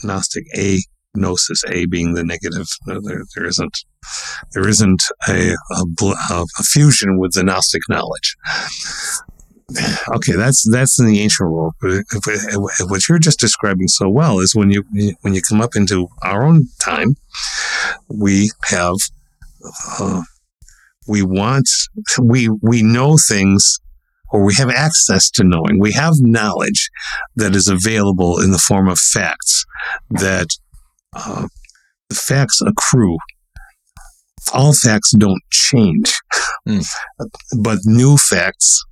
[0.03, 0.45] agnostic.
[0.57, 0.79] A
[1.13, 2.67] gnosis, A being the negative.
[2.85, 3.77] There, there isn't,
[4.53, 5.83] there isn't a, a,
[6.31, 8.35] a fusion with the Gnostic knowledge
[10.15, 11.73] okay, that's that's in the ancient world.
[11.81, 14.83] What you're just describing so well is when you
[15.21, 17.15] when you come up into our own time,
[18.09, 18.95] we have
[19.99, 20.21] uh,
[21.07, 21.67] we want
[22.21, 23.79] we we know things
[24.31, 25.79] or we have access to knowing.
[25.79, 26.89] We have knowledge
[27.35, 29.65] that is available in the form of facts
[30.09, 30.47] that
[31.13, 31.47] uh,
[32.09, 33.17] the facts accrue.
[34.53, 36.17] All facts don't change,
[36.67, 36.85] mm.
[37.59, 38.83] but new facts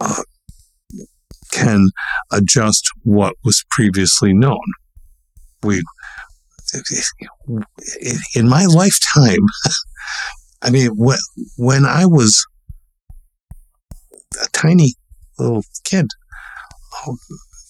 [0.00, 0.22] uh,
[1.52, 1.88] can
[2.32, 4.64] adjust what was previously known.
[5.62, 5.82] We,
[8.34, 9.46] in my lifetime,
[10.62, 10.90] I mean,
[11.56, 12.46] when I was
[14.42, 14.94] a tiny
[15.38, 16.06] little kid,
[17.06, 17.16] oh,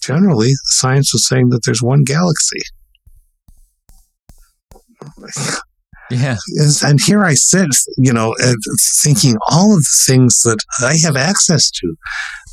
[0.01, 2.61] generally science was saying that there's one galaxy.
[6.11, 6.37] Yeah.
[6.83, 8.55] And here I sit, you know, uh,
[9.03, 11.95] thinking all of the things that I have access to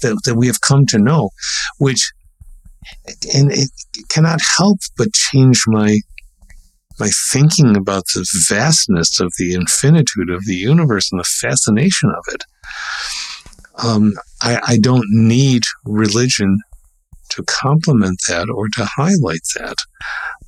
[0.01, 1.29] that, that we have come to know,
[1.77, 2.11] which,
[3.33, 3.69] and it
[4.09, 5.99] cannot help but change my
[6.97, 12.23] by thinking about the vastness of the infinitude of the universe and the fascination of
[12.33, 12.43] it.
[13.83, 16.59] Um, I, I don't need religion
[17.29, 19.75] to complement that or to highlight that.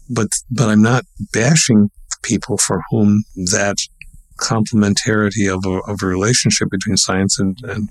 [0.10, 1.90] But but I'm not bashing
[2.24, 3.76] people for whom that
[4.38, 7.90] complementarity of a, of a relationship between science and, and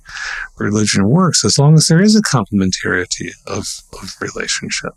[0.59, 3.67] religion works, as long as there is a complementarity of,
[4.01, 4.93] of relationship.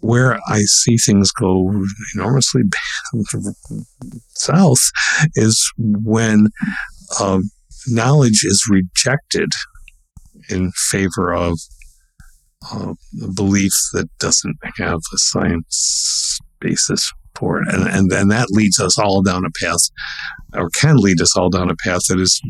[0.00, 1.82] Where I see things go
[2.14, 2.62] enormously
[4.34, 4.80] south
[5.34, 6.48] is when
[7.18, 7.40] uh,
[7.88, 9.50] knowledge is rejected
[10.50, 11.58] in favor of
[12.72, 17.68] uh, a belief that doesn't have a science basis for it.
[17.72, 19.90] And, and, and that leads us all down a path,
[20.54, 22.40] or can lead us all down a path that is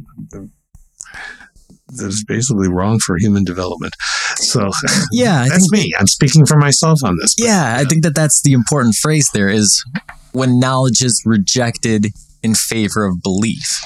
[1.96, 3.94] that is basically wrong for human development.
[4.37, 4.70] So
[5.12, 5.92] yeah, I that's me.
[5.98, 7.35] I'm speaking for myself on this.
[7.38, 9.85] But, yeah, I think that that's the important phrase there is
[10.33, 12.09] when knowledge is rejected
[12.42, 13.80] in favor of belief.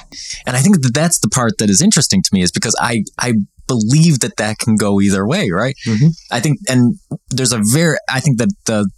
[0.47, 3.05] And I think that that's the part that is interesting to me is because I
[3.19, 3.35] I
[3.69, 5.77] believe that that can go either way, right?
[5.87, 6.09] Mm-hmm.
[6.33, 6.97] I think, and
[7.29, 8.91] there's a very, I think that the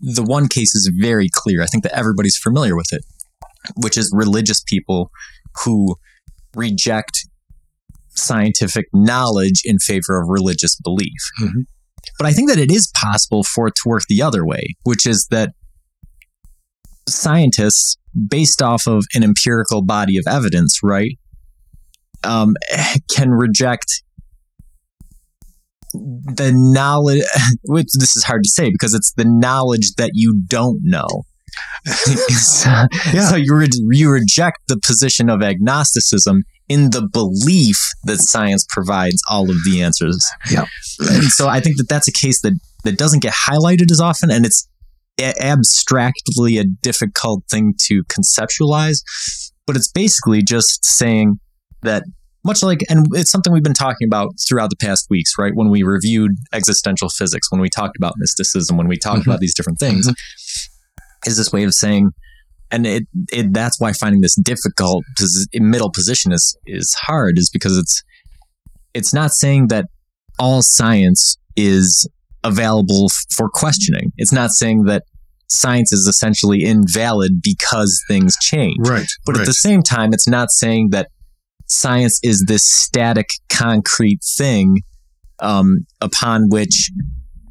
[0.00, 1.62] the one case is very clear.
[1.62, 3.04] I think that everybody's familiar with it,
[3.76, 5.10] which is religious people
[5.64, 5.96] who
[6.54, 7.26] reject
[8.14, 11.20] scientific knowledge in favor of religious belief.
[11.42, 11.60] Mm-hmm.
[12.18, 15.06] But I think that it is possible for it to work the other way, which
[15.06, 15.50] is that
[17.08, 17.96] scientists,
[18.28, 21.18] based off of an empirical body of evidence, right,
[22.24, 22.54] um,
[23.14, 24.02] can reject
[25.92, 27.24] the knowledge.
[27.64, 31.24] Which this is hard to say because it's the knowledge that you don't know.
[31.86, 32.70] so,
[33.12, 33.28] yeah.
[33.28, 39.20] so you re- you reject the position of agnosticism in the belief that science provides
[39.28, 40.24] all of the answers.
[40.50, 40.64] Yeah.
[41.00, 44.30] And so I think that that's a case that that doesn't get highlighted as often,
[44.30, 44.68] and it's
[45.20, 49.02] a- abstractly a difficult thing to conceptualize.
[49.66, 51.38] But it's basically just saying
[51.82, 52.04] that
[52.44, 55.70] much like and it's something we've been talking about throughout the past weeks right when
[55.70, 59.30] we reviewed existential physics when we talked about mysticism when we talked mm-hmm.
[59.30, 60.71] about these different things mm-hmm.
[61.26, 62.10] Is this way of saying
[62.70, 65.04] and it, it that's why finding this difficult
[65.54, 68.02] middle position is is hard is because it's
[68.94, 69.86] it's not saying that
[70.38, 72.08] all science is
[72.44, 75.04] available for questioning it's not saying that
[75.48, 79.42] science is essentially invalid because things change right but right.
[79.42, 81.08] at the same time it's not saying that
[81.72, 84.82] science is this static, concrete thing
[85.40, 86.90] um, upon which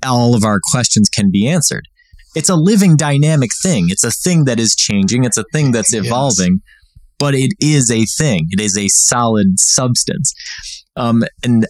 [0.05, 1.87] all of our questions can be answered.
[2.35, 3.87] It's a living, dynamic thing.
[3.89, 5.23] It's a thing that is changing.
[5.23, 7.15] It's a thing that's evolving, yes.
[7.19, 8.47] but it is a thing.
[8.51, 10.33] It is a solid substance.
[10.95, 11.65] Um, and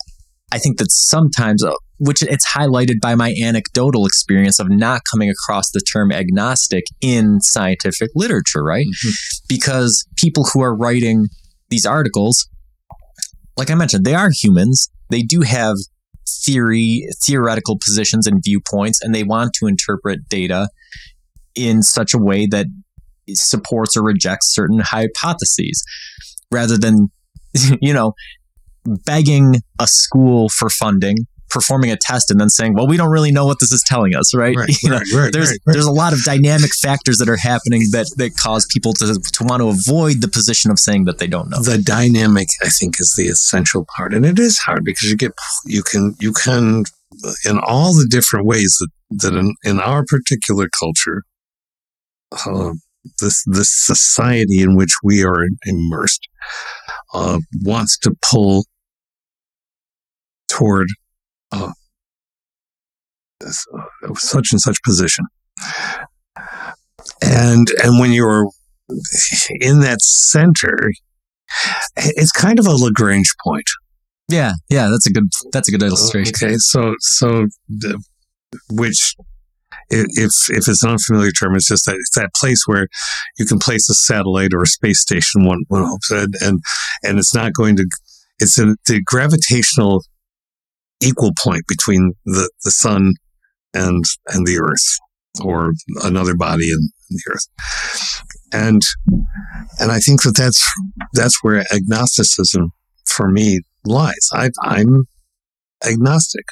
[0.51, 5.29] I think that sometimes, uh, which it's highlighted by my anecdotal experience of not coming
[5.29, 8.85] across the term agnostic in scientific literature, right?
[8.85, 9.09] Mm-hmm.
[9.47, 11.27] Because people who are writing
[11.69, 12.47] these articles,
[13.57, 14.89] like I mentioned, they are humans.
[15.09, 15.75] They do have
[16.45, 20.69] theory, theoretical positions and viewpoints, and they want to interpret data
[21.55, 22.67] in such a way that
[23.29, 25.83] supports or rejects certain hypotheses
[26.51, 27.09] rather than,
[27.81, 28.13] you know,
[29.05, 31.17] begging a school for funding
[31.51, 34.15] performing a test and then saying, "Well, we don't really know what this is telling
[34.15, 34.55] us," right?
[34.55, 37.83] right, you know, right, right there's there's a lot of dynamic factors that are happening
[37.91, 41.27] that that cause people to to want to avoid the position of saying that they
[41.27, 41.61] don't know.
[41.61, 45.33] The dynamic, I think, is the essential part, and it is hard because you get
[45.65, 46.85] you can you can
[47.45, 48.89] in all the different ways that
[49.23, 51.23] that in, in our particular culture.
[52.47, 52.73] Uh,
[53.19, 56.27] this this society in which we are immersed
[57.13, 58.65] uh, wants to pull
[60.47, 60.87] toward
[61.51, 61.71] uh,
[64.15, 65.25] such and such position.
[67.21, 68.49] And and when you're
[69.59, 70.91] in that center,
[71.97, 73.69] it's kind of a Lagrange point.
[74.27, 76.33] Yeah, yeah, that's a good that's a good illustration.
[76.41, 78.01] Okay, so so the,
[78.69, 79.15] which
[79.89, 82.87] if if it's an unfamiliar term, it's just that it's that place where
[83.37, 85.45] you can place a satellite or a space station.
[85.45, 86.59] One one hopes, and and,
[87.03, 87.85] and it's not going to.
[88.39, 90.03] It's a, the gravitational
[91.01, 93.13] equal point between the, the sun
[93.73, 94.97] and and the earth
[95.41, 95.71] or
[96.03, 97.47] another body in, in the earth
[98.51, 98.81] and
[99.79, 100.65] and i think that that's
[101.13, 102.71] that's where agnosticism
[103.05, 105.05] for me lies I, i'm
[105.85, 106.45] agnostic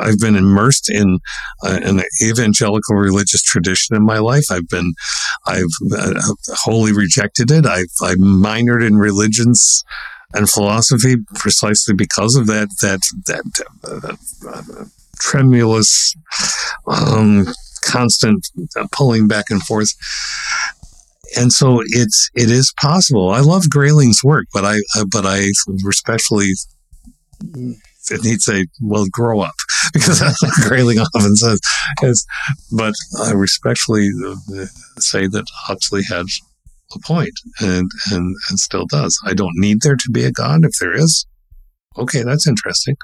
[0.00, 1.18] I've been immersed in
[1.64, 4.44] uh, an evangelical religious tradition in my life.
[4.50, 4.94] I've been,
[5.46, 6.14] I've uh,
[6.62, 7.66] wholly rejected it.
[7.66, 9.82] I've, I minored in religions
[10.34, 13.44] and philosophy precisely because of that that that
[13.84, 14.84] uh, uh,
[15.18, 16.14] tremulous
[16.86, 17.46] um,
[17.82, 19.94] constant uh, pulling back and forth.
[21.36, 23.30] And so it's it is possible.
[23.30, 25.50] I love Grayling's work, but I uh, but I
[25.82, 26.52] respectfully
[28.10, 29.54] and he'd say, "Well, grow up,"
[29.92, 31.60] because that's what Grayling often says.
[32.02, 32.26] Is,
[32.72, 34.66] but I respectfully uh,
[34.98, 36.26] say that Huxley had
[36.94, 39.18] a point, and and and still does.
[39.24, 40.60] I don't need there to be a God.
[40.64, 41.26] If there is,
[41.96, 42.96] okay, that's interesting.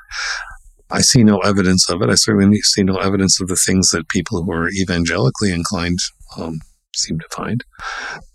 [0.90, 2.10] I see no evidence of it.
[2.10, 5.98] I certainly see no evidence of the things that people who are evangelically inclined
[6.36, 6.60] um,
[6.94, 7.64] seem to find,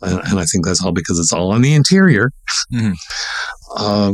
[0.02, 2.32] and, and, I think that's all because it's all on the interior.
[2.74, 2.92] Mm-hmm.
[3.76, 4.14] Uh,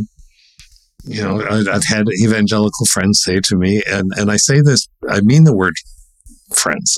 [1.08, 4.88] you know, I, have had evangelical friends say to me, and, and I say this,
[5.10, 5.74] I mean the word
[6.54, 6.96] friends.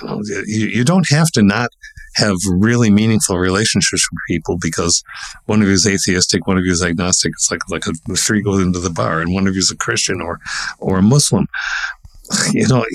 [0.00, 1.68] You know, you, you don't have to not
[2.16, 5.02] have really meaningful relationships with people because
[5.46, 7.32] one of you is atheistic, one of you is agnostic.
[7.34, 9.76] It's like like a, three go into the bar, and one of you is a
[9.76, 10.38] Christian or
[10.78, 11.46] or a Muslim.
[12.52, 12.86] You know,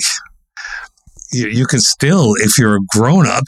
[1.32, 3.44] you, you can still, if you're a grown up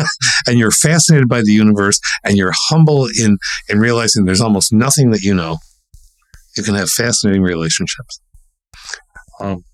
[0.46, 5.10] and you're fascinated by the universe and you're humble in in realizing there's almost nothing
[5.10, 5.58] that you know,
[6.56, 8.20] you can have fascinating relationships.
[9.40, 9.64] Um,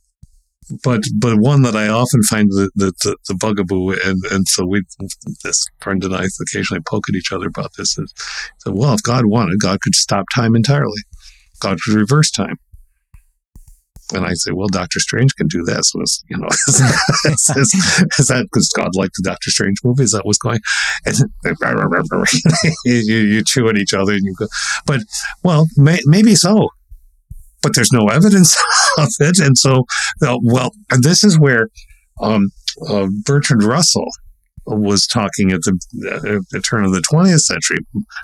[0.83, 4.65] but but one that I often find the the, the, the bugaboo, and, and so
[4.65, 4.83] we
[5.43, 8.13] this friend and I occasionally poke at each other about this is,
[8.59, 11.03] so well, if God wanted, God could stop time entirely.
[11.61, 12.59] God could reverse time.
[14.13, 15.85] And I say, well, Doctor Strange can do that.
[15.85, 15.99] So
[16.29, 17.75] you know, is,
[18.19, 20.05] is, that because God liked the Doctor Strange movie?
[20.05, 20.61] Is that what's going?
[21.07, 21.17] And
[22.85, 24.47] you, you chew at each other and you go,
[24.87, 25.01] but
[25.43, 26.69] well, may, maybe so,
[27.65, 28.57] but there's no evidence
[28.99, 29.41] of it.
[29.41, 29.85] And so,
[30.23, 31.69] uh, well, this is where
[32.21, 32.51] um,
[32.89, 34.09] uh, Bertrand Russell
[34.67, 35.79] was talking at the,
[36.11, 37.79] uh, the turn of the 20th century,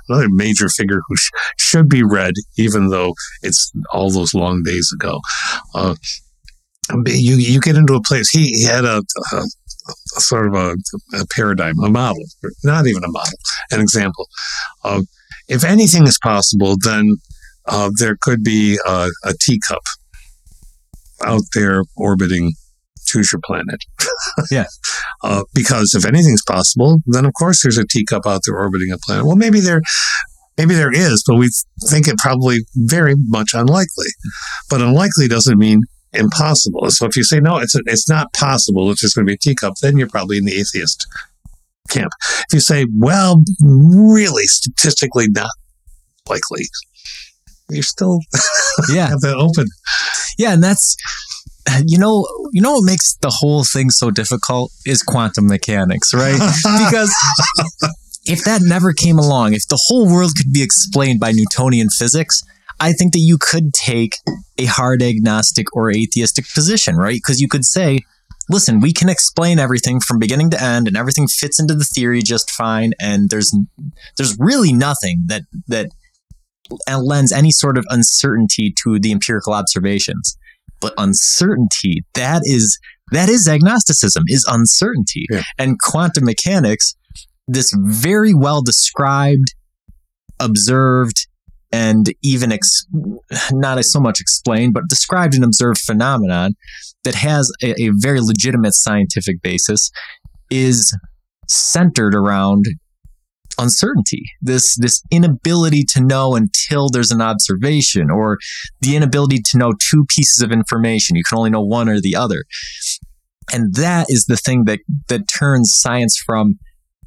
[0.09, 4.90] another major figure who sh- should be read, even though it's all those long days
[4.94, 5.20] ago.
[5.74, 5.94] Uh,
[7.07, 8.31] you you get into a place.
[8.31, 9.00] He, he had a,
[9.33, 9.42] a,
[10.20, 10.76] sort of a,
[11.16, 12.24] a, paradigm, a model,
[12.64, 13.38] not even a model,
[13.70, 14.29] an example.
[15.46, 17.16] If anything is possible, then
[17.70, 19.83] uh, there could be a, a teacup
[21.24, 22.52] out there orbiting
[23.06, 23.85] choose your planet.
[24.50, 24.66] yeah.
[25.22, 28.98] Uh, because if anything's possible, then of course there's a teacup out there orbiting a
[28.98, 29.26] planet.
[29.26, 29.83] Well, maybe there,
[30.56, 31.48] maybe there is, but we
[31.88, 34.06] think it probably very much unlikely.
[34.68, 36.90] But unlikely doesn't mean impossible.
[36.90, 39.38] So if you say no, it's it's not possible, it's just going to be a
[39.38, 41.06] teacup, then you're probably in the atheist
[41.88, 42.12] camp.
[42.48, 45.50] If you say, well, really, statistically not
[46.28, 46.64] likely,
[47.70, 48.18] you're still
[48.92, 49.66] yeah have that open.
[50.38, 50.96] Yeah, and that's
[51.87, 56.33] you know, you know what makes the whole thing so difficult is quantum mechanics, right?
[56.87, 57.14] because
[58.24, 62.42] if that never came along, if the whole world could be explained by Newtonian physics,
[62.78, 64.16] I think that you could take
[64.59, 67.16] a hard agnostic or atheistic position, right?
[67.16, 68.00] Because you could say,
[68.48, 72.22] listen, we can explain everything from beginning to end and everything fits into the theory
[72.22, 73.54] just fine and there's
[74.16, 75.90] there's really nothing that that
[76.88, 80.37] Uh, lends any sort of uncertainty to the empirical observations
[80.80, 82.78] but uncertainty that is
[83.12, 85.42] that is agnosticism is uncertainty yeah.
[85.59, 86.94] and quantum mechanics
[87.48, 89.54] this very well described
[90.38, 91.26] observed
[91.72, 92.87] and even ex-
[93.52, 96.54] not so much explained but described and observed phenomenon
[97.04, 99.90] that has a, a very legitimate scientific basis
[100.50, 100.96] is
[101.48, 102.66] centered around
[103.58, 108.38] uncertainty, this this inability to know until there's an observation, or
[108.80, 111.16] the inability to know two pieces of information.
[111.16, 112.44] You can only know one or the other,
[113.52, 116.58] and that is the thing that that turns science from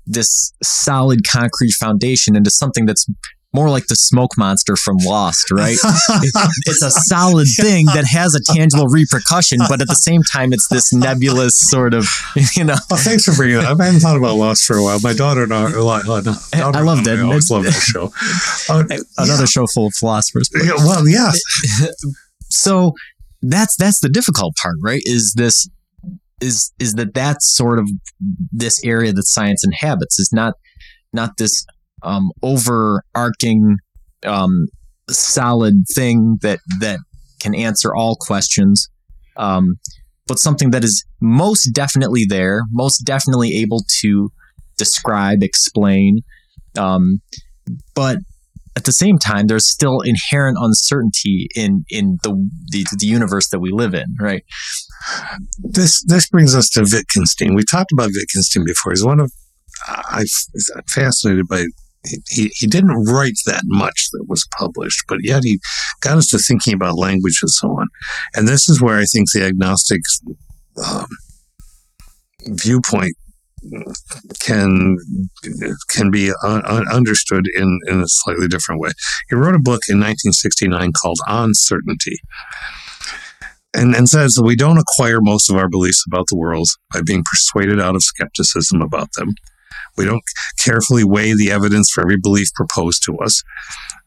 [0.05, 3.07] this solid concrete foundation into something that's
[3.53, 5.77] more like the smoke monster from Lost, right?
[6.65, 10.67] it's a solid thing that has a tangible repercussion, but at the same time, it's
[10.69, 12.07] this nebulous sort of,
[12.55, 12.75] you know.
[12.89, 13.79] Well, thanks for bringing it up.
[13.79, 14.99] I haven't thought about Lost for a while.
[15.01, 17.19] My daughter and I, daughter I loved it.
[17.19, 18.11] I always love that show.
[18.69, 18.83] Uh,
[19.17, 19.45] Another yeah.
[19.45, 20.49] show full of philosophers.
[20.55, 21.31] Yeah, well, yeah.
[22.49, 22.93] so
[23.41, 25.01] that's that's the difficult part, right?
[25.05, 25.67] Is this
[26.41, 27.89] is is that that's sort of
[28.51, 30.55] this area that science inhabits is not
[31.11, 31.65] not this
[32.03, 33.77] um, overarching
[34.25, 34.67] um,
[35.09, 36.99] solid thing that that
[37.39, 38.89] can answer all questions,
[39.37, 39.75] um,
[40.27, 44.29] but something that is most definitely there, most definitely able to
[44.77, 46.21] describe, explain,
[46.77, 47.21] um,
[47.93, 48.17] but
[48.75, 53.59] at the same time, there's still inherent uncertainty in in the, the, the universe that
[53.59, 54.43] we live in, right?
[55.59, 57.55] This this brings us to Wittgenstein.
[57.55, 58.93] We talked about Wittgenstein before.
[58.93, 59.31] He's one of
[59.87, 60.25] I'm
[60.87, 61.65] fascinated by
[62.29, 65.59] he, he didn't write that much that was published, but yet he
[66.01, 67.87] got us to thinking about language and so on.
[68.35, 70.01] And this is where I think the agnostic
[70.85, 71.07] um,
[72.45, 73.15] viewpoint
[74.39, 74.97] can
[75.89, 78.91] can be un- understood in, in a slightly different way.
[79.29, 82.17] He wrote a book in 1969 called On Certainty.
[83.75, 87.01] And, and says that we don't acquire most of our beliefs about the world by
[87.03, 89.33] being persuaded out of skepticism about them.
[89.97, 90.23] We don't
[90.59, 93.43] carefully weigh the evidence for every belief proposed to us.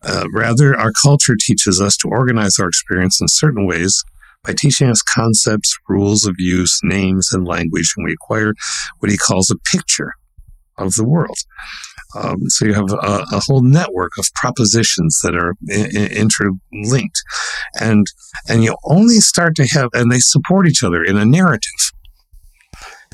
[0.03, 4.05] Uh, rather, our culture teaches us to organize our experience in certain ways
[4.45, 8.55] by teaching us concepts, rules of use, names, and language, and we acquire
[9.01, 10.13] what he calls a picture
[10.79, 11.39] of the world.
[12.15, 17.23] Um, so you have a, a, whole network of propositions that are I- interlinked,
[17.81, 18.07] and
[18.49, 21.93] and you only start to have, and they support each other in a narrative,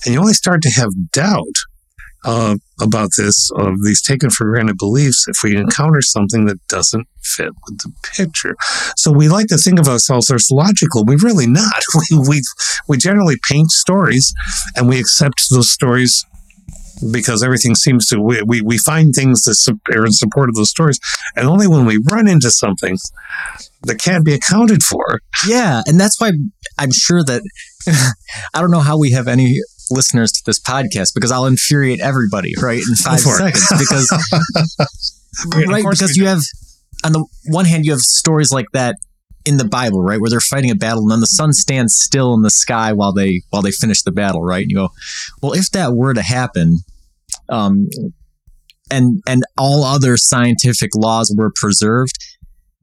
[0.04, 1.56] and you only start to have doubt
[2.24, 7.06] uh, about this of these taken for granted beliefs if we encounter something that doesn't
[7.22, 8.56] fit with the picture.
[8.96, 11.04] So we like to think of ourselves as logical.
[11.04, 11.82] We really not.
[12.10, 12.42] We we
[12.88, 14.32] we generally paint stories,
[14.76, 16.24] and we accept those stories
[17.10, 20.70] because everything seems to we, we, we find things that are in support of those
[20.70, 21.00] stories
[21.36, 22.96] and only when we run into something
[23.82, 26.30] that can't be accounted for yeah and that's why
[26.78, 27.42] i'm sure that
[28.54, 29.58] i don't know how we have any
[29.92, 34.08] listeners to this podcast because i'll infuriate everybody right in five seconds because
[35.68, 36.40] right because you have
[37.04, 38.96] on the one hand you have stories like that
[39.44, 42.34] in the Bible, right, where they're fighting a battle and then the sun stands still
[42.34, 44.62] in the sky while they while they finish the battle, right?
[44.62, 44.88] And you go,
[45.42, 46.78] well, if that were to happen,
[47.48, 47.88] um,
[48.90, 52.16] and and all other scientific laws were preserved,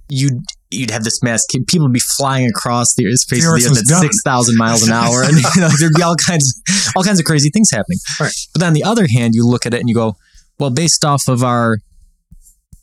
[0.10, 0.41] you'd
[0.72, 3.88] you'd have this mass people would be flying across the the of the earth at
[4.01, 6.62] six thousand miles an hour, and you know, there'd be all kinds
[6.95, 7.99] all kinds of crazy things happening.
[8.20, 8.34] Right.
[8.53, 10.16] But then on the other hand, you look at it and you go,
[10.60, 11.78] well, based off of our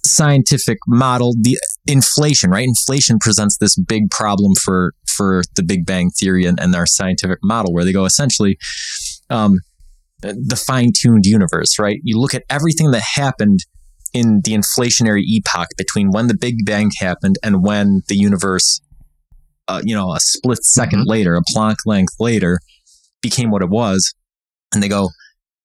[0.04, 2.64] scientific model, the inflation, right?
[2.64, 7.38] Inflation presents this big problem for for the Big Bang theory and, and our scientific
[7.42, 8.58] model, where they go essentially.
[9.28, 9.58] Um,
[10.22, 12.00] the fine-tuned universe, right?
[12.02, 13.60] You look at everything that happened
[14.12, 18.80] in the inflationary epoch between when the Big Bang happened and when the universe,
[19.68, 21.02] uh, you know, a split 2nd mm-hmm.
[21.06, 22.60] later, a Planck length later,
[23.22, 24.14] became what it was.
[24.72, 25.10] And they go,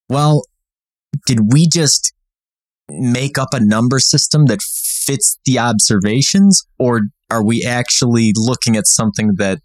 [0.09, 0.43] well,
[1.25, 2.13] did we just
[2.89, 8.87] make up a number system that fits the observations, or are we actually looking at
[8.87, 9.59] something that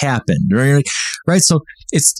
[0.00, 0.50] happened?
[0.52, 0.84] Right?
[1.26, 1.42] Right.
[1.42, 1.60] So
[1.92, 2.14] it's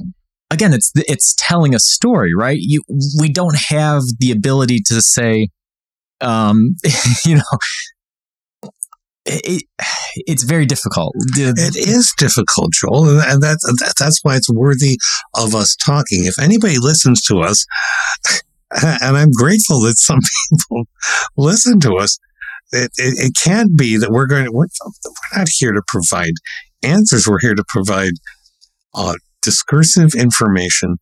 [0.51, 2.59] again, it's it's telling a story, right?
[2.59, 2.83] You
[3.21, 5.49] we don't have the ability to say,
[6.21, 6.77] um,
[7.25, 8.63] you know,
[9.27, 9.63] it,
[10.17, 11.15] it's very difficult.
[11.37, 14.99] It is difficult, Joel, and that, that that's why it's worthy
[15.35, 16.25] of us talking.
[16.25, 17.67] If anybody listens to us,
[18.83, 20.85] and I'm grateful that some people
[21.37, 22.19] listen to us.
[22.71, 26.33] It, it, it can't be that we're going to, we're, we're, not here to provide
[26.83, 27.27] answers.
[27.27, 28.13] We're here to provide
[28.95, 30.99] uh, discursive information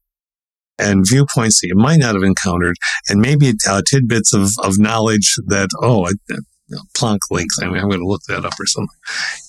[0.79, 2.77] and viewpoints that you might not have encountered,
[3.09, 6.37] and maybe uh, tidbits of, of knowledge that, oh, you
[6.68, 7.55] know, Planck length.
[7.62, 8.89] I mean, I'm going to look that up or something.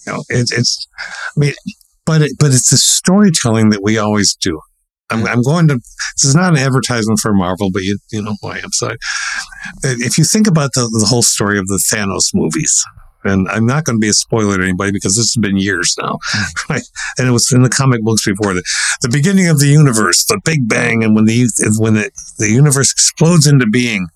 [0.06, 0.88] You know, it, it's,
[1.36, 1.54] I mean,
[2.06, 4.60] but it, but it's the storytelling that we always do.
[5.10, 5.76] I'm, I'm going to.
[5.76, 8.72] This is not an advertisement for Marvel, but you you know who I am.
[8.72, 8.90] So,
[9.84, 12.84] if you think about the the whole story of the Thanos movies,
[13.28, 15.96] and I'm not going to be a spoiler to anybody because this has been years
[16.02, 16.74] now, hmm.
[16.74, 16.84] right?
[17.18, 18.64] And it was in the comic books before the
[19.02, 21.48] the beginning of the universe, the Big Bang, and when the
[21.78, 24.08] when the, the universe explodes into being,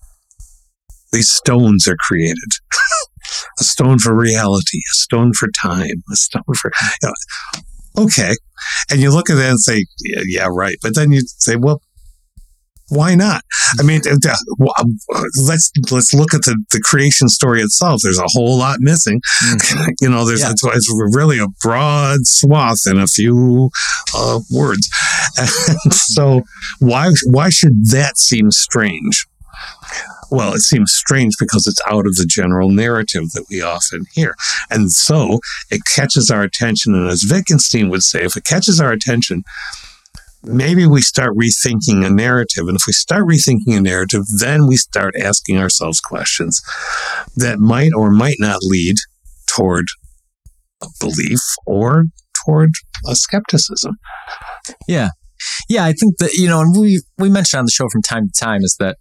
[1.12, 2.36] these stones are created.
[3.60, 6.70] a stone for reality, a stone for time, a stone for
[7.02, 8.34] you know, okay.
[8.90, 10.76] And you look at that and say, yeah, yeah, right.
[10.82, 11.82] But then you say, well,
[12.92, 13.42] why not?
[13.80, 14.02] I mean,
[15.42, 18.00] let's let's look at the, the creation story itself.
[18.02, 19.20] There's a whole lot missing.
[19.42, 19.92] Mm-hmm.
[20.02, 20.50] you know, there's yeah.
[20.50, 23.70] it's, it's, really a broad swath in a few
[24.14, 24.90] uh, words.
[25.38, 25.48] And
[25.94, 26.42] so
[26.80, 29.26] why why should that seem strange?
[30.30, 34.34] Well, it seems strange because it's out of the general narrative that we often hear.
[34.70, 35.40] And so
[35.70, 36.94] it catches our attention.
[36.94, 39.44] And as Wittgenstein would say, if it catches our attention,
[40.44, 42.64] maybe we start rethinking a narrative.
[42.66, 46.60] And if we start rethinking a narrative, then we start asking ourselves questions
[47.36, 48.96] that might or might not lead
[49.46, 49.84] toward
[50.82, 52.04] a belief or
[52.44, 52.70] toward
[53.06, 53.96] a skepticism.
[54.88, 55.10] Yeah.
[55.68, 58.28] Yeah, I think that, you know, and we we mentioned on the show from time
[58.28, 58.96] to time is that,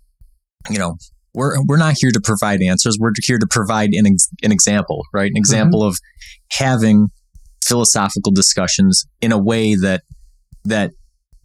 [0.70, 0.96] you know,
[1.34, 2.98] we're we're not here to provide answers.
[3.00, 5.30] We're here to provide an ex- an example, right?
[5.30, 5.90] An example mm-hmm.
[5.90, 6.00] of
[6.52, 7.08] having
[7.64, 10.02] philosophical discussions in a way that
[10.66, 10.92] that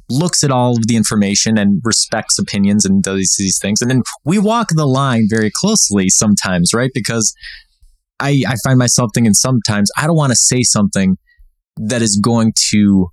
[0.09, 3.81] looks at all of the information and respects opinions and does these things.
[3.81, 6.91] And then we walk the line very closely sometimes, right?
[6.95, 7.35] Because
[8.21, 11.17] I, I find myself thinking sometimes I don't want to say something
[11.77, 13.09] that is going to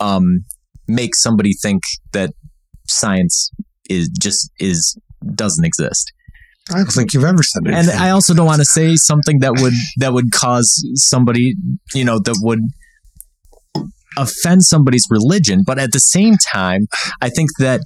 [0.00, 0.44] um,
[0.88, 2.30] make somebody think that
[2.88, 3.50] science
[3.88, 4.96] is just is
[5.34, 6.12] doesn't exist.
[6.70, 7.74] I don't think you've ever said it.
[7.74, 7.90] And.
[7.90, 11.54] I also don't want to say something that would that would cause somebody,
[11.94, 12.60] you know, that would
[14.16, 15.62] offend somebody's religion.
[15.66, 16.86] But at the same time,
[17.20, 17.80] I think that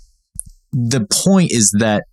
[0.72, 2.04] the point is that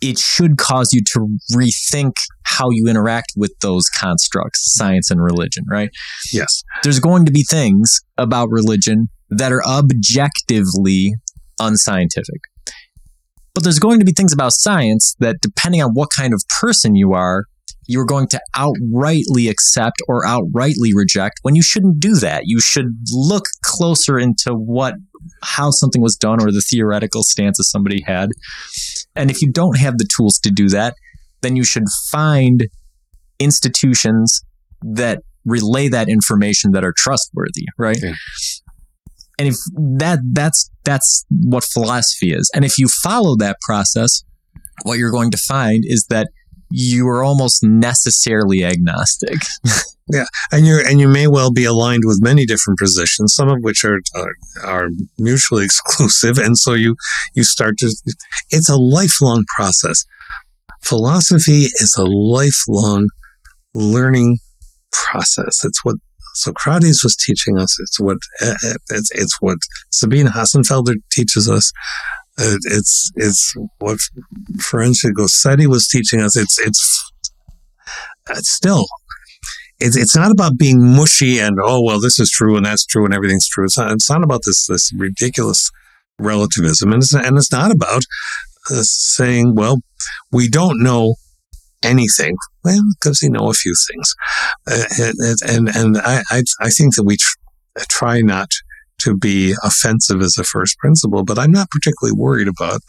[0.00, 2.12] it should cause you to rethink
[2.44, 5.90] how you interact with those constructs, science and religion, right?
[6.32, 6.62] yes.
[6.82, 11.14] There's going to be things about religion that are objectively
[11.58, 12.40] unscientific.
[13.54, 16.94] But there's going to be things about science that, depending on what kind of person
[16.94, 17.44] you are,
[17.90, 22.44] you're going to outrightly accept or outrightly reject when you shouldn't do that.
[22.46, 24.94] You should look closer into what
[25.42, 28.30] how something was done or the theoretical stance stances somebody had.
[29.16, 30.94] And if you don't have the tools to do that,
[31.42, 32.68] then you should find
[33.40, 34.42] institutions
[34.82, 37.98] that relay that information that are trustworthy, right?
[38.00, 38.14] Yeah.
[39.38, 39.56] And if
[39.98, 42.50] that that's that's what philosophy is.
[42.54, 44.22] And if you follow that process,
[44.84, 46.28] what you're going to find is that
[46.70, 49.38] you are almost necessarily agnostic.
[50.12, 53.58] Yeah, and you and you may well be aligned with many different positions, some of
[53.60, 56.96] which are are, are mutually exclusive, and so you
[57.34, 57.94] you start to.
[58.50, 60.04] It's a lifelong process.
[60.82, 63.08] Philosophy is a lifelong
[63.72, 64.38] learning
[64.92, 65.64] process.
[65.64, 65.96] It's what
[66.34, 67.78] Socrates was teaching us.
[67.80, 69.58] It's what uh, uh, it's it's what
[69.92, 71.72] Sabine Hossenfelder teaches us.
[72.40, 73.98] Uh, it's it's what
[74.56, 76.36] Ferencia Gossetti was teaching us.
[76.36, 77.12] It's it's
[78.30, 78.86] it's still
[79.78, 83.04] it's it's not about being mushy and oh well this is true and that's true
[83.04, 83.64] and everything's true.
[83.64, 85.70] It's not it's not about this this ridiculous
[86.18, 88.02] relativism and it's and it's not about
[88.70, 89.78] uh, saying well
[90.30, 91.16] we don't know
[91.82, 94.14] anything well because we know a few things
[94.70, 94.84] uh,
[95.46, 97.36] and and, and I, I I think that we tr-
[97.88, 98.48] try not
[99.00, 102.80] to be offensive as a first principle but I'm not particularly worried about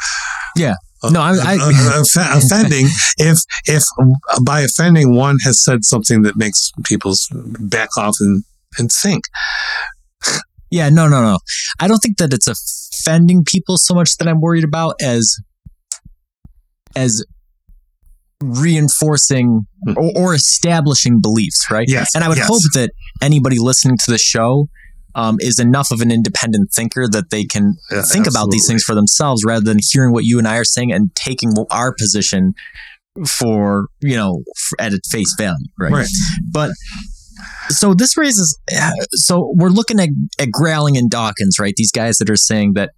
[0.56, 0.76] Yeah.
[1.04, 2.88] uh, No, I- I- uh, off- offending
[3.18, 3.84] if if
[4.44, 7.16] by offending one has said something that makes people
[7.60, 8.44] back off and
[8.78, 9.24] and think
[10.70, 11.40] Yeah, no, no, no.
[11.82, 15.36] I don't think that it's offending people so much that I'm worried about as
[16.96, 17.24] as
[18.44, 19.94] reinforcing Hmm.
[19.98, 21.88] or, or establishing beliefs, right?
[21.90, 22.48] yes And I would yes.
[22.48, 22.92] hope that
[23.22, 24.68] anybody listening to the show
[25.16, 28.84] um, is enough of an independent thinker that they can Yeah, think about these things
[28.84, 32.54] for themselves rather than hearing what you and I are saying and taking our position
[33.28, 34.44] for, you know,
[34.80, 35.92] at its face value, right?
[35.92, 36.08] Right.
[36.52, 36.72] But
[37.70, 38.58] so this raises,
[39.12, 40.10] so we're looking at,
[40.40, 41.74] at Grayling and Dawkins, right?
[41.76, 42.92] These guys that are saying that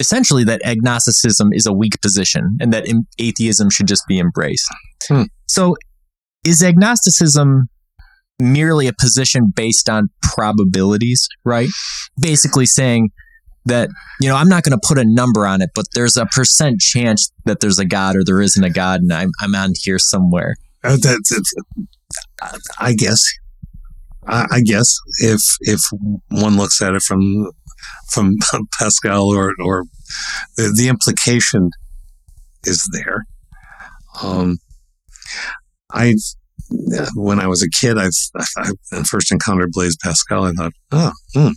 [0.00, 2.86] essentially that agnosticism is a weak position and that
[3.18, 4.68] atheism should just be embraced.
[5.06, 5.24] Hmm.
[5.46, 5.76] So
[6.44, 7.68] is agnosticism
[8.42, 11.68] merely a position based on probabilities, right?
[12.20, 13.10] Basically saying
[13.64, 13.88] that,
[14.20, 16.80] you know, I'm not going to put a number on it, but there's a percent
[16.80, 19.98] chance that there's a God or there isn't a God and I'm, I'm on here
[19.98, 20.56] somewhere.
[20.84, 20.96] Uh,
[22.80, 23.22] I guess
[24.26, 25.80] I, I guess if if
[26.28, 27.50] one looks at it from
[28.10, 28.36] from
[28.78, 29.84] Pascal or or
[30.56, 31.70] the, the implication
[32.64, 33.26] is there.
[34.22, 34.58] Um,
[35.92, 36.14] I
[37.14, 38.08] when I was a kid, I,
[38.56, 40.44] I, I first encountered Blaise Pascal.
[40.44, 41.48] I thought, oh, hmm.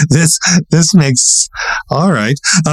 [0.10, 0.38] this
[0.70, 1.48] this makes
[1.90, 2.36] all right,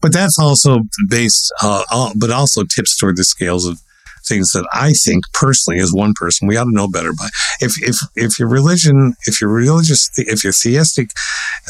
[0.00, 3.80] but that's also based, uh, all, but also tips toward the scales of
[4.26, 7.28] things that I think personally, as one person, we ought to know better by.
[7.60, 11.10] If if if your religion, if your religious, if your theistic,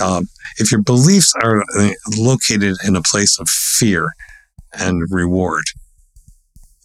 [0.01, 0.23] uh,
[0.59, 4.13] if your beliefs are uh, located in a place of fear
[4.73, 5.65] and reward,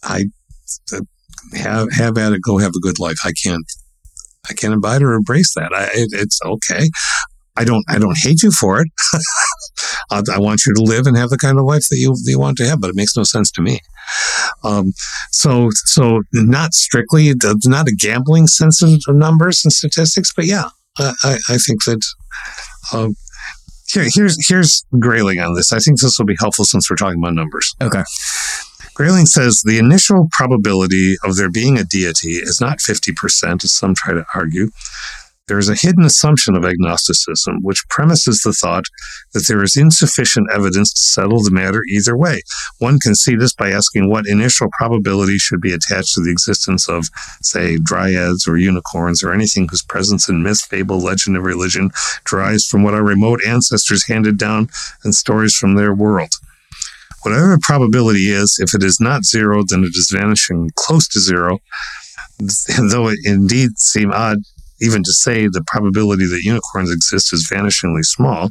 [0.02, 0.26] I
[1.54, 2.42] have have at it.
[2.42, 3.18] Go have a good life.
[3.24, 3.64] I can't.
[4.48, 5.72] I can't abide or embrace that.
[5.74, 6.88] I, it, it's okay.
[7.56, 7.84] I don't.
[7.88, 8.88] I don't hate you for it.
[10.10, 12.38] I, I want you to live and have the kind of life that you you
[12.38, 13.80] want to have, but it makes no sense to me.
[14.64, 14.92] Um,
[15.30, 17.32] so, so not strictly,
[17.64, 20.68] not a gambling sense of numbers and statistics, but yeah,
[20.98, 22.02] I, I, I think that.
[22.92, 23.14] Um,
[23.88, 25.72] here, here's here's Grayling on this.
[25.72, 27.74] I think this will be helpful since we're talking about numbers.
[27.80, 28.04] Okay.
[28.98, 33.94] Grayling says the initial probability of there being a deity is not 50%, as some
[33.94, 34.70] try to argue.
[35.46, 38.86] There is a hidden assumption of agnosticism, which premises the thought
[39.34, 42.42] that there is insufficient evidence to settle the matter either way.
[42.80, 46.88] One can see this by asking what initial probability should be attached to the existence
[46.88, 47.06] of,
[47.40, 51.92] say, dryads or unicorns or anything whose presence in myth, fable, legend, and religion
[52.24, 54.68] derives from what our remote ancestors handed down
[55.04, 56.34] and stories from their world.
[57.22, 61.20] Whatever the probability is, if it is not zero, then it is vanishing close to
[61.20, 61.58] zero.
[62.38, 62.50] And
[62.90, 64.38] though it indeed seem odd
[64.80, 68.50] even to say the probability that unicorns exist is vanishingly small.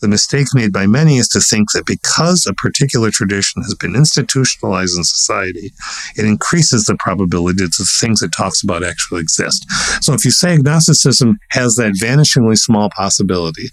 [0.00, 3.94] The mistake made by many is to think that because a particular tradition has been
[3.94, 5.72] institutionalized in society,
[6.16, 9.64] it increases the probability that the things it talks about actually exist.
[10.02, 13.68] So if you say agnosticism has that vanishingly small possibility,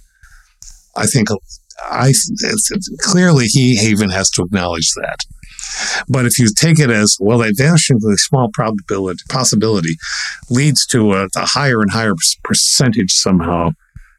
[0.96, 1.30] I think
[1.90, 5.18] I it's, it's, clearly he even has to acknowledge that.
[6.08, 9.96] But if you take it as well, that vanishingly small probability possibility
[10.50, 12.14] leads to a, a higher and higher
[12.44, 13.72] percentage somehow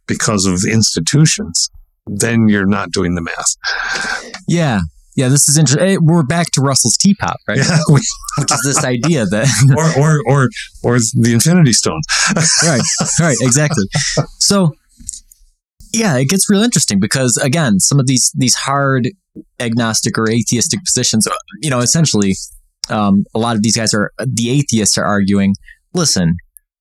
[0.06, 1.70] because of institutions,
[2.06, 4.34] then you're not doing the math.
[4.48, 4.80] Yeah.
[5.14, 5.86] Yeah, this is interesting.
[5.86, 7.58] Eh, we're back to Russell's teapot, right?
[7.58, 8.00] Yeah, we,
[8.38, 9.46] Which is this idea that,
[9.76, 10.48] or or or
[10.82, 12.06] or the Infinity Stones,
[12.64, 12.80] right?
[13.20, 13.84] Right, exactly.
[14.38, 14.72] So,
[15.92, 19.08] yeah, it gets real interesting because again, some of these these hard
[19.60, 21.26] agnostic or atheistic positions,
[21.60, 22.34] you know, essentially,
[22.90, 25.54] um, a lot of these guys are the atheists are arguing.
[25.94, 26.36] Listen,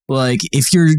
[0.08, 0.90] like if you're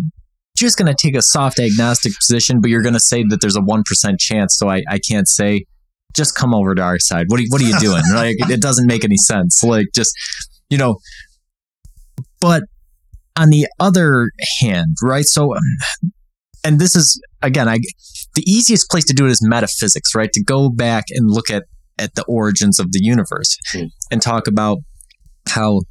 [0.57, 3.57] just going to take a soft agnostic position, but you're going to say that there's
[3.57, 5.65] a one percent chance, so I, I can't say
[6.15, 7.27] just come over to our side.
[7.29, 8.03] What are, what are you doing?
[8.15, 9.63] like it doesn't make any sense.
[9.63, 10.13] Like just
[10.69, 10.97] you know,
[12.41, 12.65] but
[13.37, 14.29] on the other
[14.61, 15.25] hand, right?
[15.25, 15.63] So, um,
[16.65, 17.79] and this is again, I
[18.35, 20.33] the easiest place to do it is metaphysics, right?
[20.33, 21.65] To go back and look at
[21.99, 23.89] at the origins of the universe mm.
[24.11, 24.79] and talk about
[25.49, 25.83] how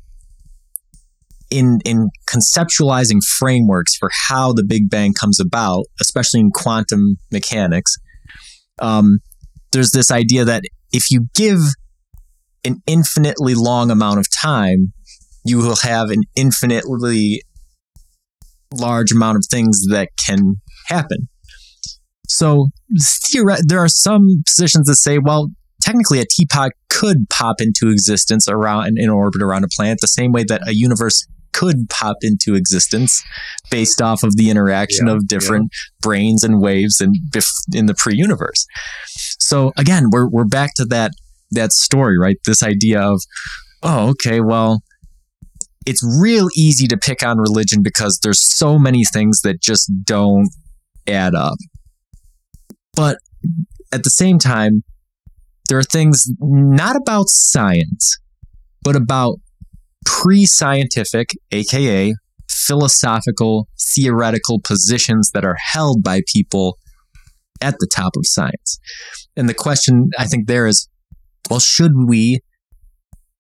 [1.50, 7.96] in in conceptualizing frameworks for how the Big Bang comes about, especially in quantum mechanics,
[8.80, 9.20] um,
[9.72, 11.60] there's this idea that if you give
[12.64, 14.94] an infinitely long amount of time,
[15.44, 17.42] you will have an infinitely
[18.74, 20.56] large amount of things that can
[20.88, 21.28] happen.
[22.32, 22.70] So
[23.68, 25.50] there are some positions that say, well,
[25.82, 30.32] technically a teapot could pop into existence around in orbit around a planet the same
[30.32, 33.22] way that a universe could pop into existence
[33.70, 36.10] based off of the interaction yeah, of different yeah.
[36.10, 37.12] branes and waves in,
[37.74, 38.66] in the pre-universe.
[39.40, 41.12] So again, we're, we're back to that,
[41.52, 42.38] that story, right?
[42.46, 43.22] This idea of,
[43.84, 44.82] oh, okay, well,
[45.86, 50.48] it's real easy to pick on religion because there's so many things that just don't
[51.08, 51.58] add up.
[52.94, 53.18] But
[53.92, 54.84] at the same time,
[55.70, 58.18] there are things not about science,
[58.84, 59.38] but about
[60.06, 62.14] pre scientific, aka
[62.50, 66.78] philosophical, theoretical positions that are held by people
[67.62, 68.80] at the top of science.
[69.38, 70.90] And the question I think there is
[71.50, 72.40] well, should we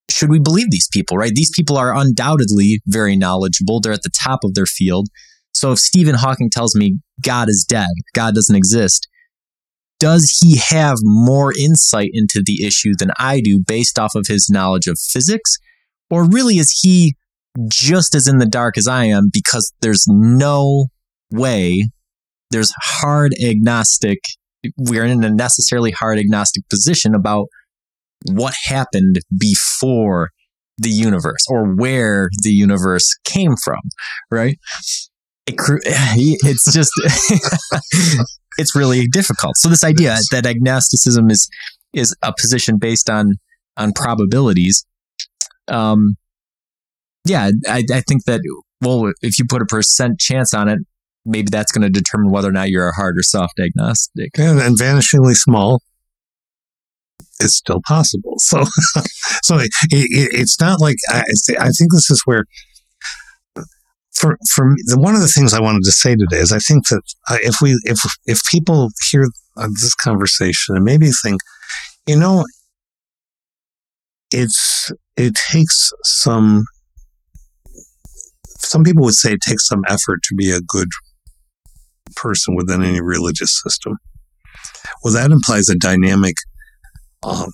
[0.10, 1.32] should we believe these people, right?
[1.34, 3.80] These people are undoubtedly very knowledgeable.
[3.80, 5.08] They're at the top of their field.
[5.54, 9.08] So if Stephen Hawking tells me God is dead, God doesn't exist,
[10.02, 14.50] does he have more insight into the issue than I do based off of his
[14.50, 15.58] knowledge of physics?
[16.10, 17.14] Or really is he
[17.70, 20.88] just as in the dark as I am because there's no
[21.30, 21.88] way,
[22.50, 24.18] there's hard agnostic,
[24.76, 27.46] we're in a necessarily hard agnostic position about
[28.26, 30.30] what happened before
[30.80, 33.82] the universe or where the universe came from,
[34.32, 34.58] right?
[35.46, 35.56] It,
[36.44, 36.92] it's just
[38.58, 39.58] it's really difficult.
[39.58, 41.50] So this idea that agnosticism is
[41.94, 43.34] is a position based on
[43.78, 44.86] on probabilities.
[45.68, 46.16] Um,
[47.26, 48.42] yeah, I, I think that
[48.82, 50.80] well, if you put a percent chance on it,
[51.26, 54.38] maybe that's going to determine whether or not you're a hard or soft agnostic.
[54.38, 55.82] And, and vanishingly small
[57.40, 58.36] is still possible.
[58.38, 58.64] So,
[59.44, 61.24] so it, it, it's not like I,
[61.60, 62.46] I think this is where
[64.22, 66.88] for for the, one of the things I wanted to say today is I think
[66.90, 69.26] that uh, if we if if people hear
[69.58, 71.42] uh, this conversation and maybe think,
[72.06, 72.46] you know,
[74.30, 76.66] it's it takes some.
[78.60, 80.88] Some people would say it takes some effort to be a good
[82.16, 83.98] person within any religious system.
[85.04, 86.36] Well, that implies a dynamic
[87.24, 87.50] um,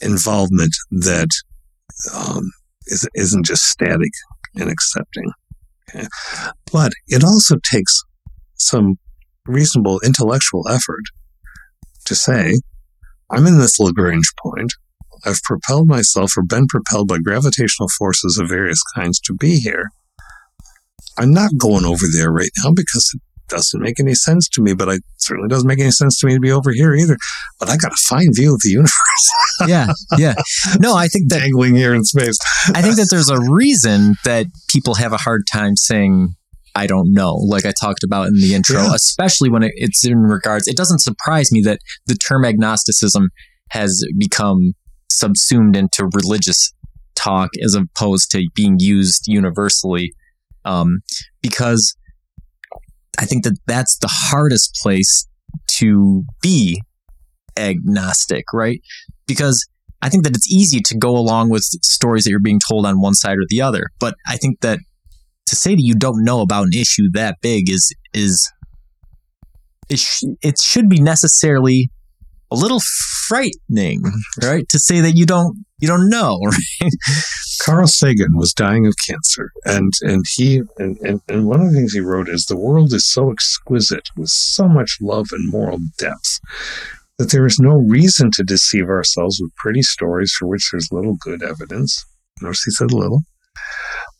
[0.00, 1.28] involvement that
[2.14, 2.50] um,
[2.86, 4.10] is, isn't just static
[4.54, 5.30] and accepting.
[6.72, 8.02] But it also takes
[8.56, 8.98] some
[9.46, 11.02] reasonable intellectual effort
[12.04, 12.54] to say,
[13.30, 14.72] I'm in this Lagrange point.
[15.24, 19.90] I've propelled myself or been propelled by gravitational forces of various kinds to be here.
[21.18, 24.74] I'm not going over there right now because it doesn't make any sense to me,
[24.74, 27.16] but it certainly doesn't make any sense to me to be over here either.
[27.58, 28.92] But I got a fine view of the universe.
[29.66, 30.34] yeah, yeah.
[30.78, 32.38] No, I think that dangling here in space.
[32.74, 36.34] I think that there's a reason that people have a hard time saying
[36.74, 38.94] I don't know, like I talked about in the intro, yeah.
[38.94, 40.68] especially when it's in regards.
[40.68, 43.30] It doesn't surprise me that the term agnosticism
[43.70, 44.74] has become
[45.10, 46.72] subsumed into religious
[47.16, 50.12] talk as opposed to being used universally,
[50.64, 51.00] um,
[51.42, 51.96] because
[53.18, 55.26] I think that that's the hardest place
[55.78, 56.80] to be
[57.56, 58.80] agnostic, right?
[59.26, 59.66] Because
[60.00, 63.00] I think that it's easy to go along with stories that you're being told on
[63.00, 63.90] one side or the other.
[63.98, 64.78] But I think that
[65.46, 68.50] to say that you don't know about an issue that big is is
[69.88, 71.90] it, sh- it should be necessarily
[72.50, 72.80] a little
[73.26, 74.02] frightening,
[74.42, 74.68] right?
[74.70, 76.92] To say that you don't you don't know, right?
[77.64, 81.76] Carl Sagan was dying of cancer, and and he and, and, and one of the
[81.76, 85.78] things he wrote is the world is so exquisite with so much love and moral
[85.98, 86.40] depth
[87.18, 91.16] that there is no reason to deceive ourselves with pretty stories for which there's little
[91.20, 92.04] good evidence.
[92.40, 93.22] Notice he said little.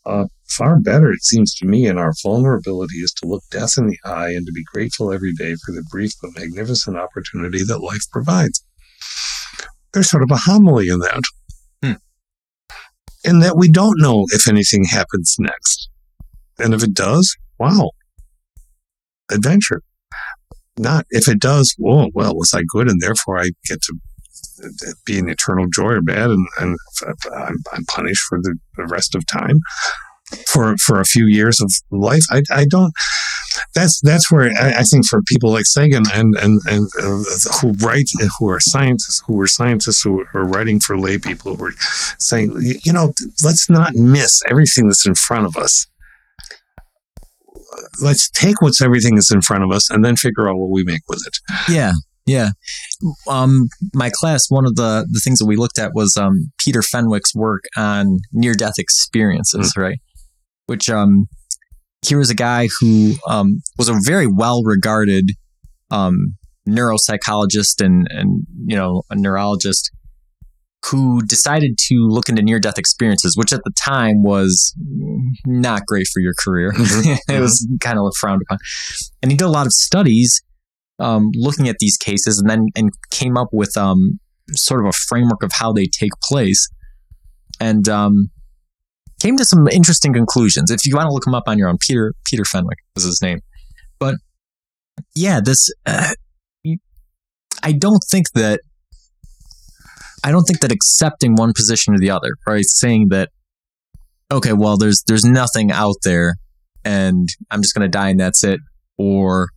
[0.09, 3.87] Uh, far better, it seems to me, in our vulnerability is to look death in
[3.87, 7.83] the eye and to be grateful every day for the brief but magnificent opportunity that
[7.83, 8.65] life provides.
[9.93, 11.21] There's sort of a homily in that.
[11.83, 11.93] Hmm.
[13.23, 15.89] In that we don't know if anything happens next.
[16.57, 17.91] And if it does, wow,
[19.31, 19.83] adventure.
[20.75, 23.99] Not if it does, oh, well, was I good and therefore I get to
[25.05, 26.77] be an eternal joy or bad and, and
[27.33, 28.55] I'm, I'm punished for the,
[28.87, 29.59] rest of time
[30.47, 32.23] for for a few years of life.
[32.31, 32.93] I, I don't.
[33.75, 37.23] That's that's where I, I think for people like Sagan and and and uh,
[37.61, 41.65] who write who are scientists who are scientists who are writing for lay people who
[41.65, 41.73] are
[42.19, 43.13] saying you know
[43.43, 45.87] let's not miss everything that's in front of us.
[48.01, 50.83] Let's take what's everything that's in front of us and then figure out what we
[50.83, 51.37] make with it.
[51.71, 51.93] Yeah,
[52.29, 52.49] yeah.
[53.27, 56.81] Um, my class, one of the the things that we looked at was um Peter
[56.81, 59.81] Fenwick's work on near death experiences, mm.
[59.81, 59.99] right?
[60.67, 61.27] Which um,
[62.05, 65.31] he was a guy who um was a very well regarded
[65.91, 66.35] um
[66.67, 69.89] neuropsychologist and and you know a neurologist
[70.85, 74.73] who decided to look into near death experiences, which at the time was
[75.45, 76.71] not great for your career.
[76.71, 77.09] Mm-hmm.
[77.11, 77.41] it mm-hmm.
[77.41, 78.59] was kind of frowned upon.
[79.21, 80.41] And he did a lot of studies
[80.99, 84.19] um, looking at these cases and then and came up with um,
[84.51, 86.67] sort of a framework of how they take place
[87.59, 88.29] and um,
[89.21, 90.71] came to some interesting conclusions.
[90.71, 93.21] If you want to look them up on your own, Peter Peter Fenwick is his
[93.21, 93.39] name.
[93.99, 94.15] But
[95.15, 96.13] yeah, this uh,
[97.63, 98.61] I don't think that
[100.23, 102.65] I don't think that accepting one position or the other, right?
[102.65, 103.29] Saying that
[104.31, 106.35] okay, well, there's there's nothing out there,
[106.83, 108.59] and I'm just going to die and that's it,
[108.97, 109.49] or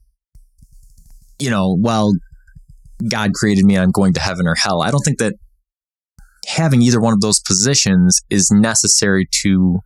[1.43, 2.13] you know, well,
[3.09, 4.83] God created me, I'm going to heaven or hell.
[4.83, 5.35] I don't think that
[6.47, 9.81] having either one of those positions is necessary to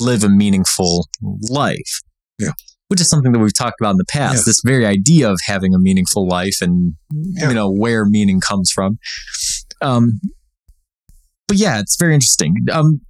[0.00, 1.08] live a meaningful
[1.48, 2.00] life.
[2.38, 2.52] Yeah.
[2.88, 4.46] Which is something that we've talked about in the past.
[4.46, 7.48] This very idea of having a meaningful life and yeah.
[7.48, 8.98] you know where meaning comes from.
[9.82, 10.20] Um,
[11.46, 12.54] but yeah, it's very interesting.
[12.72, 13.00] Um,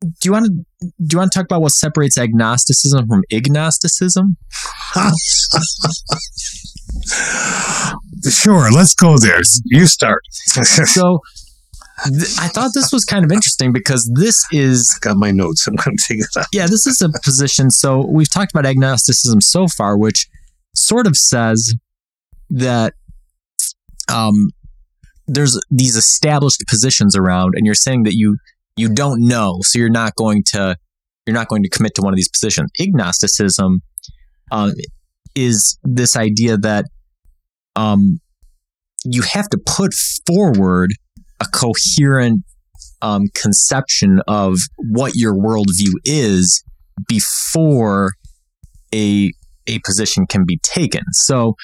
[0.00, 4.36] do you want to do you want to talk about what separates agnosticism from ignosticism?
[8.28, 9.40] sure, let's go there.
[9.64, 10.22] You start.
[10.30, 11.20] so
[12.04, 15.66] th- I thought this was kind of interesting because this is I got my notes.
[15.66, 16.46] I'm going to take it out.
[16.52, 17.70] Yeah, this is a position.
[17.70, 20.28] So we've talked about agnosticism so far, which
[20.74, 21.74] sort of says
[22.50, 22.94] that
[24.08, 24.50] um,
[25.26, 28.38] there's these established positions around, and you're saying that you
[28.76, 30.76] you don't know, so you're not going to
[31.26, 32.70] you're not going to commit to one of these positions.
[32.78, 33.82] Ignosticism
[34.50, 34.72] uh,
[35.34, 36.84] is this idea that
[37.76, 38.20] um,
[39.04, 39.92] you have to put
[40.26, 40.90] forward
[41.40, 42.42] a coherent
[43.02, 46.62] um, conception of what your worldview is
[47.08, 48.12] before
[48.94, 49.30] a
[49.66, 51.02] a position can be taken.
[51.12, 51.54] So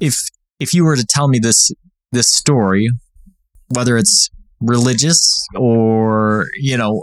[0.00, 0.16] if
[0.60, 1.70] if you were to tell me this
[2.12, 2.88] this story,
[3.74, 4.28] whether it's
[4.60, 7.02] religious or you know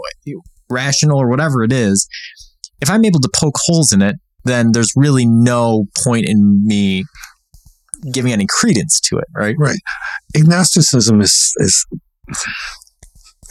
[0.70, 2.06] rational or whatever it is,
[2.80, 7.04] if I'm able to poke holes in it, then there's really no point in me
[8.12, 9.54] giving any credence to it, right?
[9.58, 9.78] Right.
[10.34, 11.86] Ignosticism is is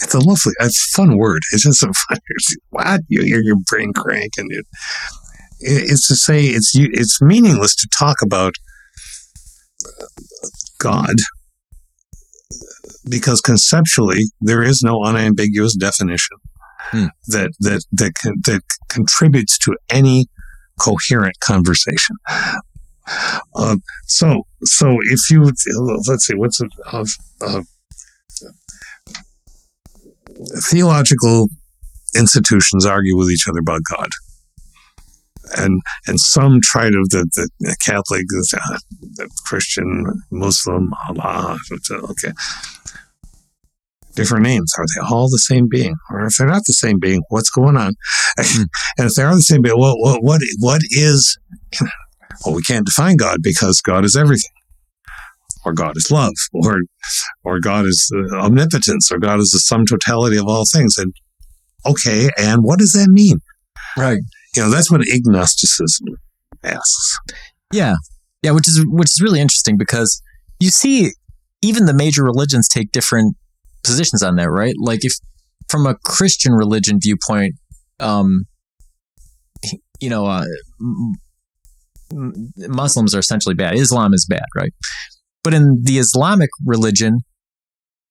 [0.01, 1.41] it's a lovely, it's a fun word.
[1.51, 2.17] It's just a fun.
[2.69, 4.65] What you hear your brain crank and it,
[5.59, 8.53] it's to say it's it's meaningless to talk about
[10.79, 11.15] God
[13.09, 16.37] because conceptually there is no unambiguous definition
[16.89, 17.05] hmm.
[17.27, 18.13] that that that
[18.45, 20.27] that contributes to any
[20.82, 22.15] coherent conversation.
[23.55, 25.43] Uh, so, so if you
[26.07, 27.63] let's see, what's a,
[30.69, 31.49] theological
[32.15, 34.09] institutions argue with each other about God,
[35.57, 41.57] and and some try to the, the Catholic, the Christian, Muslim, Allah.
[41.91, 42.32] Okay,
[44.16, 44.72] different names.
[44.78, 45.95] Are they all the same being?
[46.09, 47.93] Or if they're not the same being, what's going on?
[48.38, 51.38] and if they are the same being, what what what, what is
[52.45, 54.51] Well, we can't define God because God is everything,
[55.66, 56.80] or God is love, or
[57.43, 60.95] or God is uh, omnipotence, or God is the sum totality of all things.
[60.97, 61.14] And
[61.86, 63.39] okay, and what does that mean?
[63.97, 64.20] Right.
[64.55, 66.07] You know, that's what ignosticism
[66.64, 67.18] asks.
[67.72, 67.95] Yeah.
[68.43, 70.22] Yeah, which is which is really interesting because
[70.59, 71.12] you see
[71.62, 73.36] even the major religions take different
[73.84, 74.75] positions on that, right?
[74.79, 75.13] Like if
[75.69, 77.55] from a Christian religion viewpoint,
[77.99, 78.45] um
[80.01, 80.45] you know, uh,
[82.57, 83.75] Muslims are essentially bad.
[83.75, 84.73] Islam is bad, right?
[85.43, 87.19] But in the Islamic religion,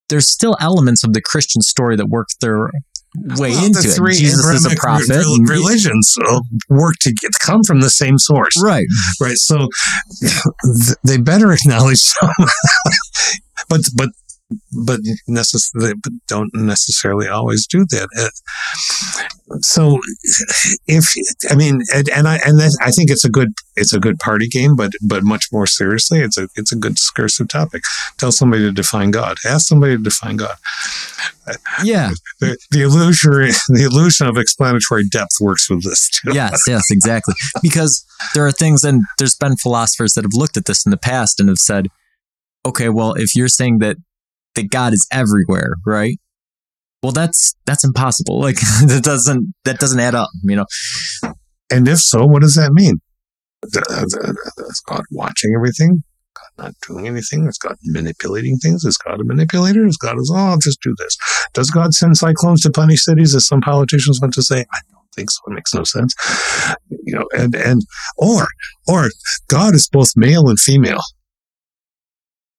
[0.08, 2.70] there's still elements of the Christian story that work their
[3.14, 4.12] way well, into it.
[4.14, 5.08] Jesus is a prophet.
[5.08, 8.60] Re- religions uh, work to get, come from the same source.
[8.62, 8.86] Right.
[9.20, 9.36] Right.
[9.36, 9.68] So
[11.04, 12.30] they better acknowledge some,
[13.68, 14.08] but, but
[14.84, 18.08] but necessarily but don't necessarily always do that.
[18.18, 19.98] Uh, so
[20.86, 21.12] if
[21.50, 24.48] I mean, and, and I and I think it's a good it's a good party
[24.48, 27.82] game, but but much more seriously, it's a it's a good discursive topic.
[28.18, 29.36] Tell somebody to define God.
[29.46, 30.56] Ask somebody to define God.
[31.82, 33.30] Yeah, the, the illusion
[33.68, 36.32] the illusion of explanatory depth works with this too.
[36.32, 37.34] Yes, yes, exactly.
[37.62, 40.96] Because there are things, and there's been philosophers that have looked at this in the
[40.96, 41.88] past and have said,
[42.64, 43.96] okay, well, if you're saying that
[44.54, 46.18] that God is everywhere, right?
[47.02, 48.40] Well, that's that's impossible.
[48.40, 50.66] Like that doesn't that doesn't add up, you know.
[51.70, 53.00] And if so, what does that mean?
[53.62, 56.02] Is God watching everything?
[56.34, 57.46] God not doing anything?
[57.46, 58.84] Is God manipulating things?
[58.84, 59.86] Is God a manipulator?
[59.86, 61.16] Is God is oh, I'll just do this?
[61.54, 64.60] Does God send cyclones to punish cities, as some politicians want to say?
[64.60, 65.40] I don't think so.
[65.46, 66.14] It makes no sense.
[67.04, 67.82] You know, and and
[68.16, 68.46] or
[68.86, 69.08] or
[69.48, 71.00] God is both male and female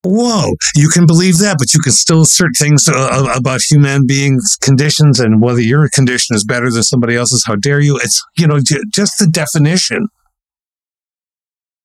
[0.04, 4.06] whoa, you can believe that, but you can still assert things uh, uh, about human
[4.08, 7.44] beings' conditions and whether your condition is better than somebody else's.
[7.46, 7.98] How dare you?
[7.98, 10.08] It's, you know, j- just the definition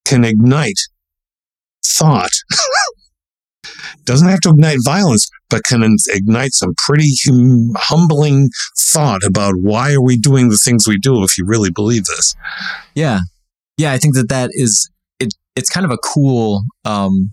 [0.05, 0.79] can ignite
[1.85, 2.31] thought.
[4.05, 9.93] Doesn't have to ignite violence, but can ignite some pretty hum- humbling thought about why
[9.93, 12.35] are we doing the things we do if you really believe this.
[12.95, 13.21] Yeah.
[13.77, 14.89] Yeah, I think that that is
[15.19, 17.33] it, it's kind of a cool um,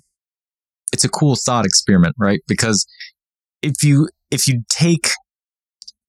[0.94, 2.40] it's a cool thought experiment, right?
[2.48, 2.86] Because
[3.62, 5.10] if you if you take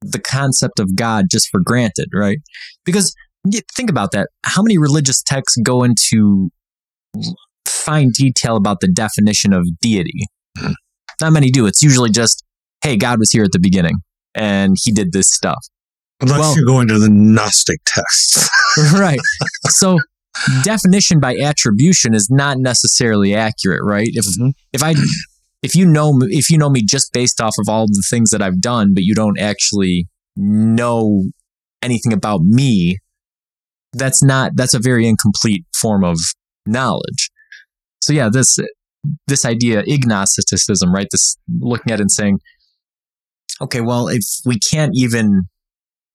[0.02, 2.38] the concept of God just for granted, right?
[2.84, 3.14] Because
[3.74, 4.28] think about that.
[4.44, 6.50] How many religious texts go into
[7.66, 10.26] fine detail about the definition of deity?
[10.58, 10.72] Mm-hmm.
[11.20, 11.66] Not many do.
[11.66, 12.44] It's usually just,
[12.82, 13.96] hey, God was here at the beginning
[14.34, 15.64] and he did this stuff.
[16.20, 18.48] Unless well, you go into the Gnostic texts.
[18.94, 19.20] right.
[19.68, 19.98] So
[20.62, 24.08] definition by attribution is not necessarily accurate, right?
[24.12, 24.50] If mm-hmm.
[24.72, 24.94] if I
[25.62, 28.42] if you know if you know me just based off of all the things that
[28.42, 31.24] I've done, but you don't actually know
[31.82, 32.98] anything about me,
[33.92, 36.18] that's not that's a very incomplete form of
[36.66, 37.30] knowledge.
[38.00, 38.58] So yeah, this
[39.26, 41.08] this idea ignosticism, right?
[41.10, 42.40] This looking at it and saying,
[43.60, 45.44] okay, well, if we can't even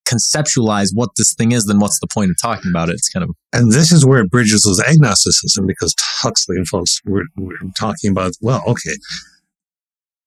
[0.09, 2.93] conceptualize what this thing is, then what's the point of talking about it?
[2.93, 3.31] It's kind of.
[3.53, 8.11] And this is where it bridges with agnosticism because Huxley and folks were, were talking
[8.11, 8.95] about, well, okay,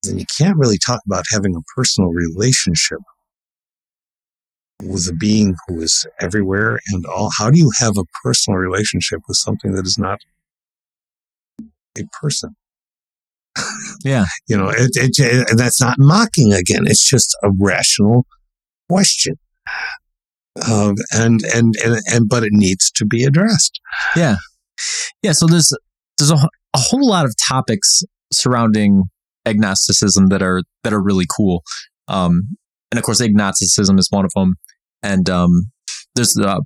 [0.03, 2.99] then you can't really talk about having a personal relationship
[4.81, 7.31] with a being who is everywhere and all.
[7.37, 10.19] How do you have a personal relationship with something that is not
[11.97, 12.55] a person?
[14.03, 14.25] Yeah.
[14.47, 16.83] you know, it, it, it, that's not mocking again.
[16.85, 18.25] It's just a rational
[18.89, 19.35] question.
[20.69, 23.79] Um, and, and, and, and, but it needs to be addressed.
[24.15, 24.35] Yeah.
[25.23, 25.31] Yeah.
[25.31, 25.73] So there's,
[26.17, 29.03] there's a, a whole lot of topics surrounding
[29.45, 31.63] agnosticism that are, that are really cool.
[32.07, 32.55] Um,
[32.91, 34.53] and of course, ignosticism is one of them.
[35.01, 35.71] And, um,
[36.15, 36.63] there's the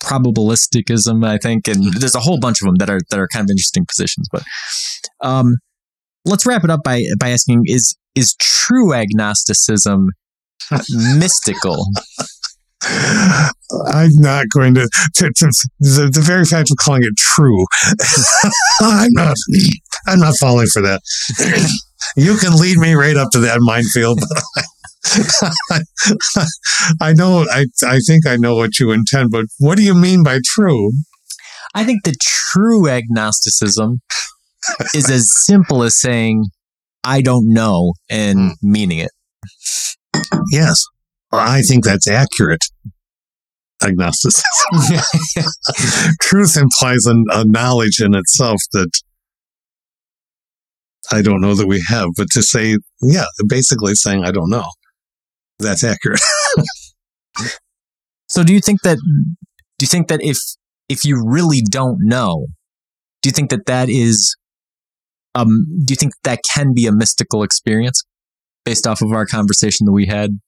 [0.00, 3.44] probabilisticism, I think, and there's a whole bunch of them that are, that are kind
[3.44, 4.42] of interesting positions, but,
[5.22, 5.56] um,
[6.24, 10.10] let's wrap it up by, by asking, is, is true agnosticism
[11.16, 11.86] mystical.
[13.86, 15.46] I'm not going to, to, to
[15.80, 17.64] the, the, very fact of calling it true.
[18.80, 19.36] I'm not.
[20.06, 21.00] I'm not falling for that.
[22.16, 24.20] you can lead me right up to that minefield.
[27.00, 27.46] I know.
[27.50, 30.92] I I think I know what you intend, but what do you mean by true?
[31.74, 34.00] I think the true agnosticism
[34.94, 36.46] is as simple as saying
[37.04, 38.54] "I don't know" and mm.
[38.62, 39.10] meaning it.
[40.50, 40.84] Yes,
[41.32, 42.64] I think that's accurate.
[43.82, 44.42] Agnosticism.
[46.20, 48.90] Truth implies a, a knowledge in itself that
[51.12, 54.66] I don't know that we have, but to say, yeah, basically saying I don't know,
[55.58, 56.20] that's accurate.
[58.28, 58.98] so, do you think that?
[59.78, 60.38] Do you think that if
[60.88, 62.46] if you really don't know,
[63.22, 64.36] do you think that that is,
[65.34, 68.02] um, do you think that can be a mystical experience
[68.68, 70.38] based off of our conversation that we had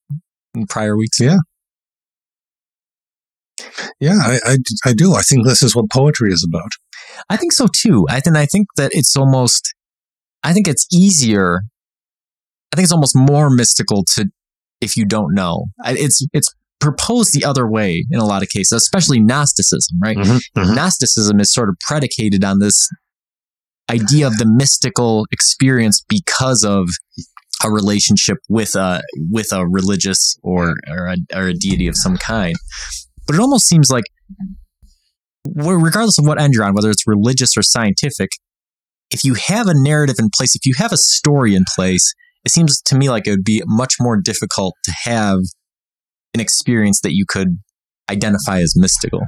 [0.55, 1.19] in prior weeks?
[1.19, 1.39] Yeah.
[3.99, 4.57] Yeah, I, I,
[4.87, 5.15] I do.
[5.15, 6.71] I think this is what poetry is about.
[7.29, 8.07] I think so too.
[8.09, 9.75] I think I think that it's almost
[10.43, 11.61] I think it's easier.
[12.73, 14.31] I think it's almost more mystical to
[14.81, 15.67] if you don't know.
[15.85, 20.17] It's it's proposed the other way in a lot of cases, especially Gnosticism, right?
[20.17, 20.75] Mm-hmm, mm-hmm.
[20.75, 22.89] Gnosticism is sort of predicated on this
[23.91, 26.89] idea of the mystical experience because of
[27.65, 32.17] a relationship with a with a religious or or a, or a deity of some
[32.17, 32.57] kind.
[33.27, 34.05] But it almost seems like,
[35.47, 38.31] regardless of what end you're on, whether it's religious or scientific,
[39.11, 42.13] if you have a narrative in place, if you have a story in place,
[42.45, 45.39] it seems to me like it would be much more difficult to have
[46.35, 47.59] an experience that you could
[48.11, 49.21] identify as mystical.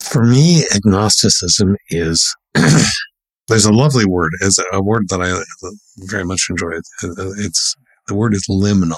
[0.00, 2.34] For me, agnosticism is
[3.50, 6.76] there's a lovely word, it's a word that I uh, very much enjoy.
[7.02, 7.74] Uh, uh, it's
[8.06, 8.96] the word is liminal.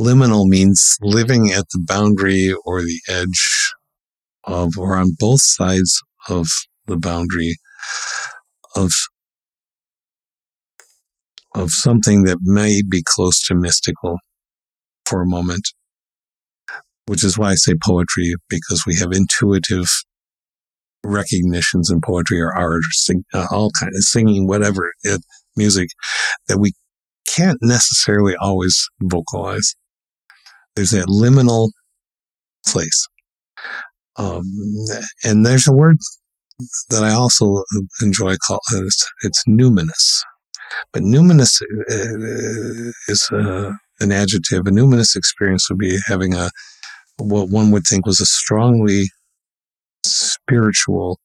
[0.00, 3.72] Liminal means living at the boundary or the edge
[4.44, 6.46] of, or on both sides of
[6.86, 7.56] the boundary
[8.76, 8.92] of
[11.54, 14.18] of something that may be close to mystical
[15.06, 15.68] for a moment,
[17.06, 19.88] which is why I say poetry, because we have intuitive
[21.04, 25.20] recognitions in poetry or art or sing, uh, all kind of singing, whatever, it,
[25.56, 25.88] music
[26.48, 26.72] that we
[27.26, 29.74] can't necessarily always vocalize.
[30.74, 31.70] There's that liminal
[32.66, 33.08] place.
[34.16, 34.44] Um,
[35.24, 35.98] and there's a word
[36.90, 37.62] that I also
[38.02, 40.22] enjoy called it's, it's numinous.
[40.92, 44.66] But numinous uh, is uh, an adjective.
[44.66, 46.50] A numinous experience would be having a
[47.18, 49.08] what one would think was a strongly
[50.48, 51.18] spiritual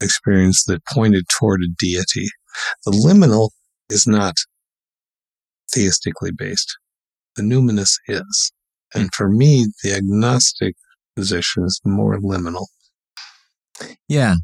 [0.00, 2.28] experience that pointed toward a deity.
[2.84, 3.50] The liminal
[3.90, 4.34] is not
[5.74, 6.76] theistically based.
[7.36, 8.52] The numinous is.
[8.94, 10.74] And for me, the agnostic
[11.16, 12.66] position is more liminal.
[14.08, 14.34] Yeah.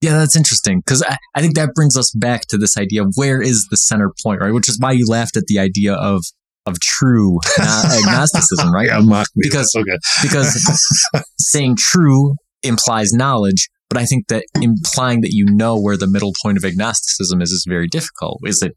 [0.00, 3.12] Yeah, that's interesting because I, I think that brings us back to this idea of
[3.16, 4.52] where is the center point, right?
[4.52, 6.22] Which is why you laughed at the idea of
[6.66, 8.86] of true agnosticism, right?
[8.86, 9.24] yeah.
[9.36, 9.98] Because okay.
[10.22, 16.06] because saying true implies knowledge, but I think that implying that you know where the
[16.06, 18.40] middle point of agnosticism is is very difficult.
[18.44, 18.72] Is it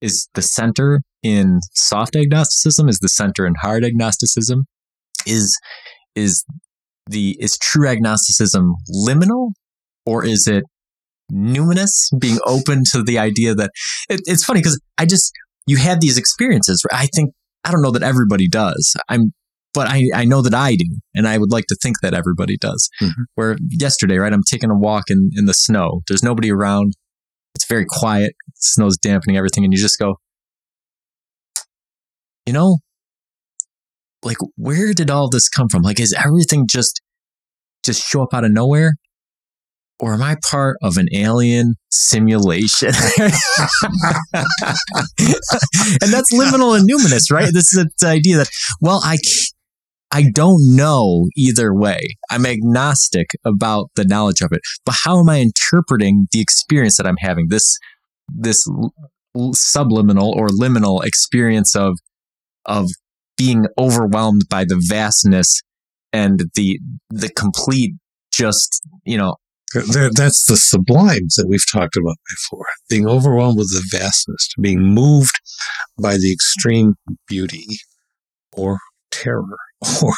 [0.00, 2.88] is the center in soft agnosticism?
[2.88, 4.64] Is the center in hard agnosticism?
[5.26, 5.58] Is
[6.14, 6.44] is
[7.08, 8.74] the is true agnosticism
[9.06, 9.50] liminal
[10.04, 10.64] or is it
[11.32, 13.70] numinous being open to the idea that
[14.08, 15.32] it, it's funny because i just
[15.66, 17.32] you have these experiences where i think
[17.64, 19.32] i don't know that everybody does i'm
[19.74, 22.56] but I, I know that i do and i would like to think that everybody
[22.56, 22.88] does.
[23.02, 23.12] Mhm.
[23.34, 26.02] where yesterday right i'm taking a walk in, in the snow.
[26.08, 26.94] There's nobody around.
[27.54, 28.32] It's very quiet.
[28.54, 30.16] Snow's dampening everything and you just go
[32.46, 32.78] you know
[34.24, 35.82] like where did all this come from?
[35.82, 37.00] Like is everything just
[37.84, 38.94] just show up out of nowhere?
[40.00, 42.92] Or am i part of an alien simulation?
[46.00, 47.52] And that's liminal and numinous right?
[47.52, 48.48] This is the idea that
[48.80, 49.16] well i
[50.10, 52.00] i don't know either way.
[52.30, 54.60] I'm agnostic about the knowledge of it.
[54.84, 57.48] But how am i interpreting the experience that i'm having?
[57.48, 57.78] This
[58.28, 58.66] this
[59.52, 61.98] subliminal or liminal experience of
[62.66, 62.88] of
[63.36, 65.62] being overwhelmed by the vastness
[66.12, 66.80] and the
[67.10, 67.94] the complete
[68.32, 69.36] just you know
[69.74, 72.64] that's the sublimes that we've talked about before.
[72.88, 75.38] Being overwhelmed with the vastness, being moved
[76.00, 76.94] by the extreme
[77.26, 77.66] beauty
[78.56, 78.78] or
[79.10, 79.44] terror,
[80.02, 80.12] or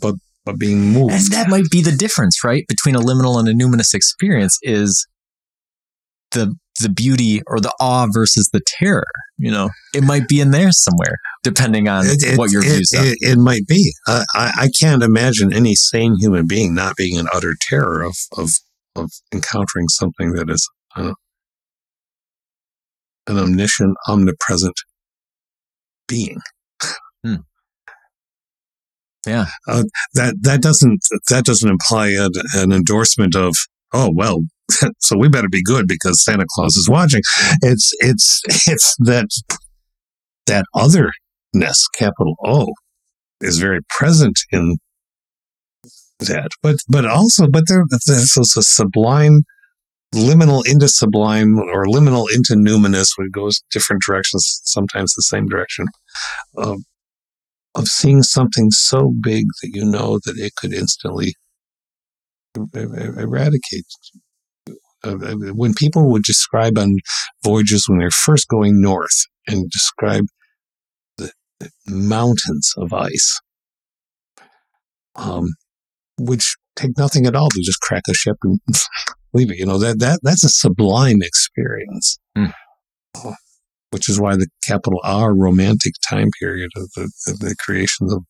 [0.00, 0.14] but
[0.44, 1.12] but being moved.
[1.12, 5.06] and that might be the difference right between a liminal and a numinous experience is
[6.32, 9.06] the the beauty or the awe versus the terror
[9.38, 12.68] you know it might be in there somewhere depending on It- it- what your it,
[12.68, 13.92] views are It, it might be.
[14.06, 18.16] Uh, I, I can't imagine any sane human being not being in utter terror of
[18.36, 18.50] of
[18.94, 21.12] of encountering something that is uh,
[23.26, 24.74] an omniscient, omnipresent
[26.08, 26.40] being.
[29.26, 29.46] Yeah.
[29.66, 33.54] Uh, that that doesn't that doesn't imply an, an endorsement of
[33.92, 34.42] oh well.
[34.98, 37.22] So we better be good because Santa Claus is watching.
[37.62, 39.28] It's it's it's that
[40.46, 42.66] that otherness, capital O,
[43.40, 44.78] is very present in
[46.20, 46.50] that.
[46.62, 49.44] But but also, but there there's a sublime,
[50.14, 55.86] liminal into sublime or liminal into numinous, which goes different directions, sometimes the same direction.
[56.58, 56.84] Um,
[57.76, 61.34] of seeing something so big that you know that it could instantly
[62.58, 63.84] er- er- eradicate.
[65.04, 66.96] Uh, uh, When people would describe on
[67.44, 70.24] voyages when they're first going north and describe
[71.18, 71.30] the,
[71.86, 73.40] mountains of ice,
[75.14, 75.48] um,
[76.18, 78.58] which take nothing at all to just crack a ship and
[79.32, 79.58] leave it.
[79.58, 82.18] You know that that that's a sublime experience.
[83.14, 83.32] Uh,
[83.90, 88.24] which is why the capital R romantic time period of the, the creation of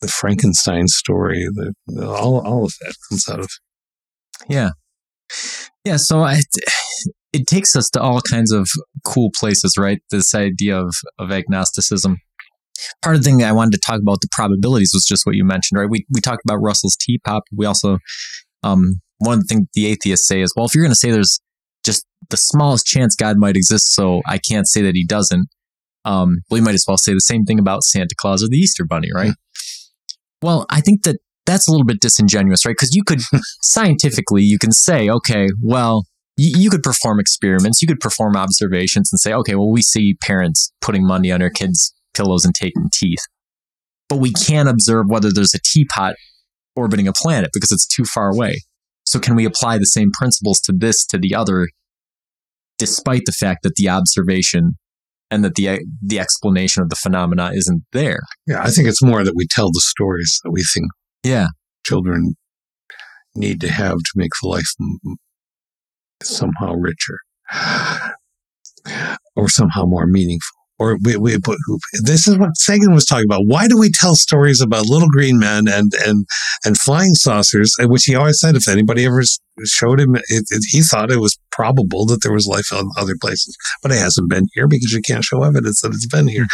[0.00, 3.50] the Frankenstein story, the, the- all all of that comes out of
[4.48, 4.70] Yeah.
[5.84, 5.96] Yeah.
[5.96, 6.40] So I,
[7.32, 8.68] it takes us to all kinds of
[9.04, 9.98] cool places, right?
[10.10, 12.16] This idea of, of agnosticism.
[13.02, 15.44] Part of the thing I wanted to talk about the probabilities was just what you
[15.44, 15.90] mentioned, right?
[15.90, 17.42] We, we talked about Russell's teapot.
[17.54, 17.98] We also,
[18.62, 21.40] um, one of the atheists say is, well, if you're going to say there's
[22.30, 25.48] the smallest chance God might exist, so I can't say that he doesn't,
[26.04, 28.84] um, we might as well say the same thing about Santa Claus or the Easter
[28.84, 29.32] Bunny, right?
[30.42, 31.16] Well, I think that
[31.46, 32.72] that's a little bit disingenuous, right?
[32.72, 33.20] Because you could
[33.62, 36.04] scientifically, you can say, okay, well,
[36.36, 40.14] you, you could perform experiments, you could perform observations and say, okay, well, we see
[40.22, 43.24] parents putting money on their kids' pillows and taking teeth.
[44.08, 46.14] But we can't observe whether there's a teapot
[46.76, 48.60] orbiting a planet because it's too far away.
[49.04, 51.68] So can we apply the same principles to this, to the other,
[52.78, 54.72] despite the fact that the observation
[55.30, 58.20] and that the the explanation of the phenomena isn't there?
[58.46, 58.62] yeah.
[58.62, 60.86] I think it's more that we tell the stories that we think
[61.24, 61.48] Yeah.
[61.84, 62.34] children
[63.34, 65.16] need to have to make the life m-
[66.22, 67.18] somehow richer
[69.36, 70.54] or somehow more meaningful.
[70.80, 71.56] Or we, we, but
[72.04, 73.46] this is what Sagan was talking about.
[73.46, 76.24] Why do we tell stories about little green men and and
[76.64, 77.74] and flying saucers?
[77.82, 79.22] uh, Which he always said, if anybody ever
[79.64, 83.16] showed him, it, it, he thought it was probable that there was life on other
[83.20, 86.46] places, but it hasn't been here because you can't show evidence that it's been here.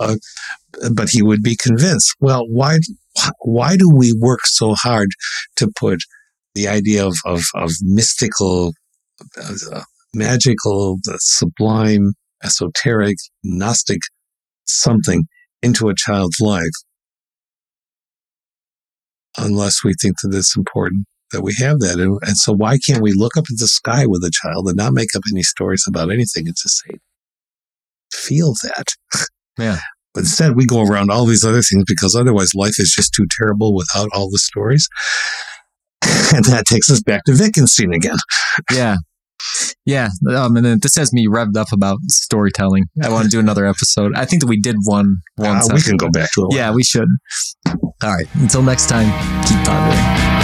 [0.00, 0.16] Uh,
[0.94, 2.14] but he would be convinced.
[2.20, 2.78] Well, why
[3.42, 5.08] why do we work so hard
[5.56, 6.00] to put
[6.54, 8.72] the idea of of, of mystical,
[9.36, 9.82] uh,
[10.14, 14.00] magical, the sublime, esoteric, gnostic
[14.66, 15.24] something
[15.62, 16.76] into a child's life
[19.38, 21.98] unless we think that it's important that we have that.
[21.98, 24.76] And, and so why can't we look up at the sky with a child and
[24.76, 26.96] not make up any stories about anything and just say,
[28.12, 28.86] feel that.
[29.58, 29.78] Yeah.
[30.12, 33.26] But instead, we go around all these other things because otherwise life is just too
[33.38, 34.86] terrible without all the stories.
[36.34, 38.16] And that takes us back to Wittgenstein again.
[38.72, 38.96] Yeah.
[39.86, 40.08] Yeah.
[40.28, 42.84] Um, and then this has me revved up about storytelling.
[43.02, 44.12] I want to do another episode.
[44.16, 45.72] I think that we did one Uh, once.
[45.72, 46.54] we can go back to it.
[46.54, 47.08] Yeah, we should.
[47.66, 48.26] All right.
[48.34, 49.06] Until next time,
[49.46, 50.35] keep pondering.